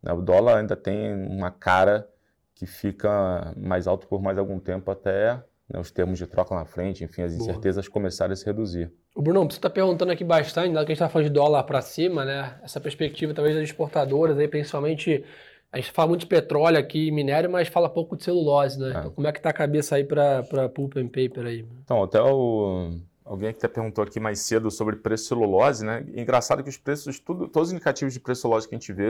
né, 0.01 0.11
o 0.13 0.21
dólar 0.21 0.57
ainda 0.57 0.75
tem 0.75 1.13
uma 1.13 1.51
cara 1.51 2.07
que 2.55 2.65
fica 2.65 3.53
mais 3.57 3.87
alto 3.87 4.07
por 4.07 4.21
mais 4.21 4.37
algum 4.37 4.59
tempo 4.59 4.91
até 4.91 5.41
né, 5.69 5.79
os 5.79 5.91
termos 5.91 6.19
de 6.19 6.27
troca 6.27 6.53
na 6.53 6.65
frente, 6.65 7.03
enfim, 7.03 7.23
as 7.23 7.33
incertezas 7.33 7.85
Boa. 7.85 7.93
começarem 7.93 8.33
a 8.33 8.35
se 8.35 8.45
reduzir. 8.45 8.91
O 9.15 9.21
Bruno, 9.21 9.49
você 9.49 9.57
está 9.57 9.69
perguntando 9.69 10.11
aqui 10.11 10.23
bastante, 10.23 10.73
dado 10.73 10.85
que 10.85 10.91
a 10.91 10.95
gente 10.95 11.03
está 11.03 11.09
falando 11.09 11.27
de 11.27 11.33
dólar 11.33 11.63
para 11.63 11.81
cima, 11.81 12.25
né? 12.25 12.59
Essa 12.63 12.79
perspectiva 12.79 13.33
talvez 13.33 13.55
das 13.55 13.63
exportadoras, 13.65 14.37
aí, 14.37 14.47
principalmente, 14.47 15.23
a 15.71 15.77
gente 15.77 15.91
fala 15.91 16.09
muito 16.09 16.21
de 16.21 16.27
petróleo 16.27 16.77
aqui, 16.77 17.11
minério, 17.11 17.49
mas 17.49 17.67
fala 17.67 17.89
pouco 17.89 18.15
de 18.15 18.23
celulose, 18.23 18.79
né? 18.79 18.87
É. 18.87 18.99
Então, 18.99 19.11
como 19.11 19.27
é 19.27 19.31
que 19.31 19.39
está 19.39 19.49
a 19.49 19.53
cabeça 19.53 19.95
aí 19.95 20.03
para 20.03 20.69
pulp 20.69 20.97
and 20.97 21.07
paper 21.07 21.45
aí? 21.45 21.65
Então, 21.83 22.03
até 22.03 22.21
o... 22.21 22.99
Alguém 23.25 23.51
que 23.53 23.57
até 23.57 23.69
perguntou 23.69 24.03
aqui 24.03 24.19
mais 24.19 24.39
cedo 24.39 24.69
sobre 24.69 24.97
preço 24.97 25.23
de 25.23 25.27
celulose, 25.29 25.85
né? 25.85 26.05
Engraçado 26.13 26.61
que 26.61 26.69
os 26.69 26.75
preços, 26.75 27.19
tudo, 27.19 27.47
todos 27.47 27.69
os 27.69 27.73
indicativos 27.73 28.13
de 28.13 28.19
preço 28.19 28.41
celulose 28.41 28.67
que 28.67 28.75
a 28.75 28.77
gente 28.77 28.91
vê 28.91 29.09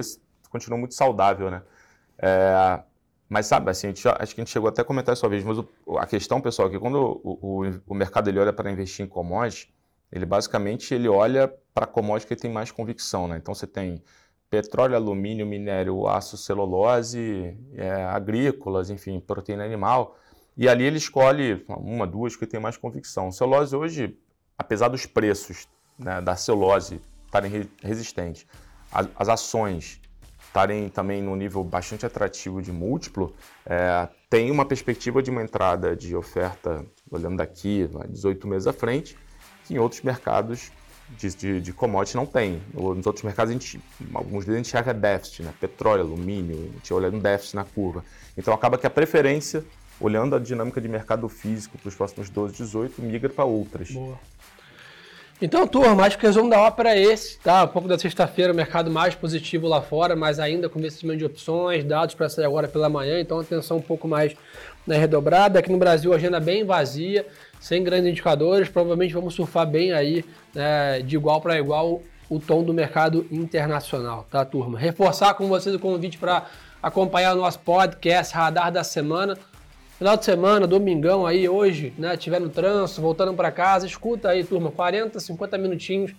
continuam 0.51 0.79
muito 0.79 0.93
saudável, 0.93 1.49
né? 1.49 1.63
É, 2.19 2.79
mas 3.33 3.47
sabe, 3.47 3.71
assim, 3.71 3.87
acho 3.87 4.03
que 4.03 4.09
a 4.11 4.25
gente 4.25 4.51
chegou 4.51 4.69
até 4.69 4.83
a 4.83 4.85
comentar 4.85 5.11
isso 5.15 5.25
uma 5.25 5.31
vez, 5.31 5.43
mas 5.43 5.57
o, 5.57 5.67
a 5.97 6.05
questão, 6.05 6.39
pessoal, 6.39 6.67
é 6.67 6.71
que 6.71 6.77
quando 6.77 7.19
o, 7.23 7.63
o, 7.63 7.81
o 7.87 7.95
mercado 7.95 8.29
ele 8.29 8.37
olha 8.37 8.53
para 8.53 8.71
investir 8.71 9.03
em 9.03 9.09
commodities, 9.09 9.73
ele 10.11 10.23
basicamente 10.23 10.93
ele 10.93 11.07
olha 11.07 11.51
para 11.73 11.87
commodities 11.87 12.25
que 12.29 12.35
tem 12.35 12.51
mais 12.51 12.69
convicção, 12.69 13.27
né? 13.27 13.37
Então 13.37 13.55
você 13.55 13.65
tem 13.65 14.03
petróleo, 14.51 14.95
alumínio, 14.95 15.47
minério, 15.47 16.07
aço, 16.07 16.37
celulose, 16.37 17.57
é, 17.73 18.03
agrícolas, 18.03 18.91
enfim, 18.91 19.19
proteína 19.19 19.65
animal. 19.65 20.15
E 20.55 20.69
ali 20.69 20.83
ele 20.83 20.97
escolhe 20.97 21.65
uma, 21.67 22.05
duas 22.05 22.35
que 22.35 22.45
tem 22.45 22.59
mais 22.59 22.77
convicção. 22.77 23.31
Celulose 23.31 23.75
hoje, 23.75 24.15
apesar 24.55 24.89
dos 24.89 25.07
preços 25.07 25.67
né, 25.97 26.21
da 26.21 26.35
celulose 26.35 27.01
estarem 27.25 27.67
resistentes, 27.81 28.45
as, 28.91 29.09
as 29.15 29.27
ações 29.27 30.02
estarem 30.53 30.87
também 30.87 31.19
num 31.19 31.35
nível 31.35 31.63
bastante 31.63 32.05
atrativo 32.05 32.61
de 32.61 32.71
múltiplo, 32.71 33.33
é, 33.65 34.07
tem 34.29 34.51
uma 34.51 34.63
perspectiva 34.63 35.21
de 35.23 35.31
uma 35.31 35.41
entrada 35.41 35.95
de 35.95 36.15
oferta, 36.15 36.85
olhando 37.09 37.37
daqui, 37.37 37.89
18 38.07 38.47
meses 38.47 38.67
à 38.67 38.73
frente, 38.73 39.17
que 39.65 39.73
em 39.73 39.79
outros 39.79 40.01
mercados 40.01 40.71
de, 41.17 41.35
de, 41.35 41.59
de 41.59 41.73
commodities 41.73 42.13
não 42.13 42.27
tem. 42.27 42.61
Nos 42.71 43.07
outros 43.07 43.23
mercados, 43.23 43.49
a 43.49 43.53
gente, 43.53 43.81
alguns 44.13 44.45
deles 44.45 44.53
a 44.53 44.57
gente 44.57 44.67
enxerga 44.67 44.93
déficit, 44.93 45.41
né? 45.41 45.53
petróleo, 45.59 46.03
alumínio, 46.03 46.69
a 46.69 46.73
gente 46.77 46.93
olha 46.93 47.09
um 47.09 47.19
déficit 47.19 47.55
na 47.55 47.63
curva. 47.63 48.05
Então 48.37 48.53
acaba 48.53 48.77
que 48.77 48.85
a 48.85 48.91
preferência, 48.91 49.65
olhando 49.99 50.35
a 50.35 50.39
dinâmica 50.39 50.79
de 50.79 50.87
mercado 50.87 51.27
físico 51.27 51.79
para 51.79 51.89
os 51.89 51.95
próximos 51.95 52.29
12, 52.29 52.57
18, 52.57 53.01
migra 53.01 53.29
para 53.29 53.43
outras. 53.43 53.89
Boa. 53.89 54.19
Então, 55.45 55.67
turma, 55.67 56.05
acho 56.05 56.17
que 56.17 56.23
o 56.23 56.27
resumo 56.27 56.49
da 56.49 56.61
ópera 56.61 56.95
é 56.95 57.01
esse, 57.01 57.37
tá? 57.39 57.65
Um 57.65 57.67
pouco 57.67 57.85
da 57.85 57.99
sexta-feira, 57.99 58.53
o 58.53 58.55
mercado 58.55 58.89
mais 58.89 59.13
positivo 59.13 59.67
lá 59.67 59.81
fora, 59.81 60.15
mas 60.15 60.39
ainda 60.39 60.69
com 60.69 60.79
investimento 60.79 61.17
de 61.17 61.25
opções, 61.25 61.83
dados 61.83 62.15
para 62.15 62.29
sair 62.29 62.45
agora 62.45 62.65
pela 62.65 62.87
manhã, 62.87 63.19
então 63.19 63.41
atenção 63.41 63.75
um 63.75 63.81
pouco 63.81 64.07
mais 64.07 64.33
né, 64.87 64.97
redobrada. 64.97 65.59
Aqui 65.59 65.69
no 65.69 65.77
Brasil, 65.77 66.13
agenda 66.13 66.39
bem 66.39 66.63
vazia, 66.63 67.27
sem 67.59 67.83
grandes 67.83 68.09
indicadores, 68.09 68.69
provavelmente 68.69 69.13
vamos 69.13 69.33
surfar 69.33 69.67
bem 69.67 69.91
aí, 69.91 70.23
né, 70.55 71.01
de 71.01 71.17
igual 71.17 71.41
para 71.41 71.59
igual, 71.59 72.01
o 72.29 72.39
tom 72.39 72.63
do 72.63 72.73
mercado 72.73 73.27
internacional, 73.29 74.25
tá, 74.31 74.45
turma? 74.45 74.79
Reforçar 74.79 75.33
com 75.33 75.49
vocês 75.49 75.75
o 75.75 75.79
convite 75.79 76.17
para 76.17 76.45
acompanhar 76.81 77.33
o 77.33 77.37
nosso 77.37 77.59
podcast 77.59 78.33
Radar 78.33 78.71
da 78.71 78.81
Semana 78.81 79.37
Final 80.03 80.17
de 80.17 80.25
semana, 80.25 80.67
domingão 80.67 81.25
aí, 81.25 81.47
hoje, 81.47 81.93
né? 81.97 82.17
Tiver 82.17 82.41
no 82.41 82.49
trânsito, 82.49 82.99
voltando 82.99 83.33
para 83.35 83.49
casa, 83.53 83.87
escuta 83.87 84.27
aí, 84.27 84.43
turma, 84.43 84.69
40, 84.69 85.17
50 85.17 85.57
minutinhos 85.57 86.13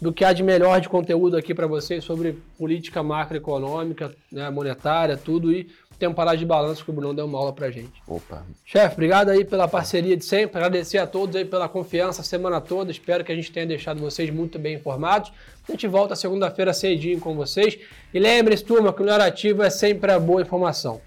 do 0.00 0.10
que 0.14 0.24
há 0.24 0.32
de 0.32 0.42
melhor 0.42 0.80
de 0.80 0.88
conteúdo 0.88 1.36
aqui 1.36 1.52
para 1.54 1.66
vocês 1.66 2.02
sobre 2.02 2.38
política 2.56 3.02
macroeconômica, 3.02 4.14
né, 4.32 4.48
monetária, 4.48 5.14
tudo 5.14 5.52
e 5.52 5.68
temporada 5.98 6.38
de 6.38 6.46
balanço 6.46 6.82
que 6.82 6.90
o 6.90 6.94
Bruno 6.94 7.12
deu 7.12 7.26
uma 7.26 7.36
aula 7.36 7.52
pra 7.52 7.70
gente. 7.70 8.02
Opa. 8.06 8.46
Chefe, 8.64 8.94
obrigado 8.94 9.28
aí 9.28 9.44
pela 9.44 9.68
parceria 9.68 10.16
de 10.16 10.24
sempre, 10.24 10.56
agradecer 10.56 10.96
a 10.96 11.06
todos 11.06 11.36
aí 11.36 11.44
pela 11.44 11.68
confiança 11.68 12.22
a 12.22 12.24
semana 12.24 12.62
toda, 12.62 12.90
espero 12.90 13.22
que 13.22 13.30
a 13.30 13.34
gente 13.34 13.52
tenha 13.52 13.66
deixado 13.66 14.00
vocês 14.00 14.30
muito 14.30 14.58
bem 14.58 14.76
informados. 14.76 15.30
A 15.68 15.72
gente 15.72 15.86
volta 15.86 16.16
segunda-feira 16.16 16.72
cedinho 16.72 17.20
com 17.20 17.34
vocês. 17.34 17.78
E 18.14 18.18
lembre-se, 18.18 18.64
turma, 18.64 18.90
que 18.90 19.02
o 19.02 19.04
melhor 19.04 19.20
ativo 19.20 19.62
é 19.62 19.68
sempre 19.68 20.12
a 20.12 20.18
boa 20.18 20.40
informação. 20.40 20.98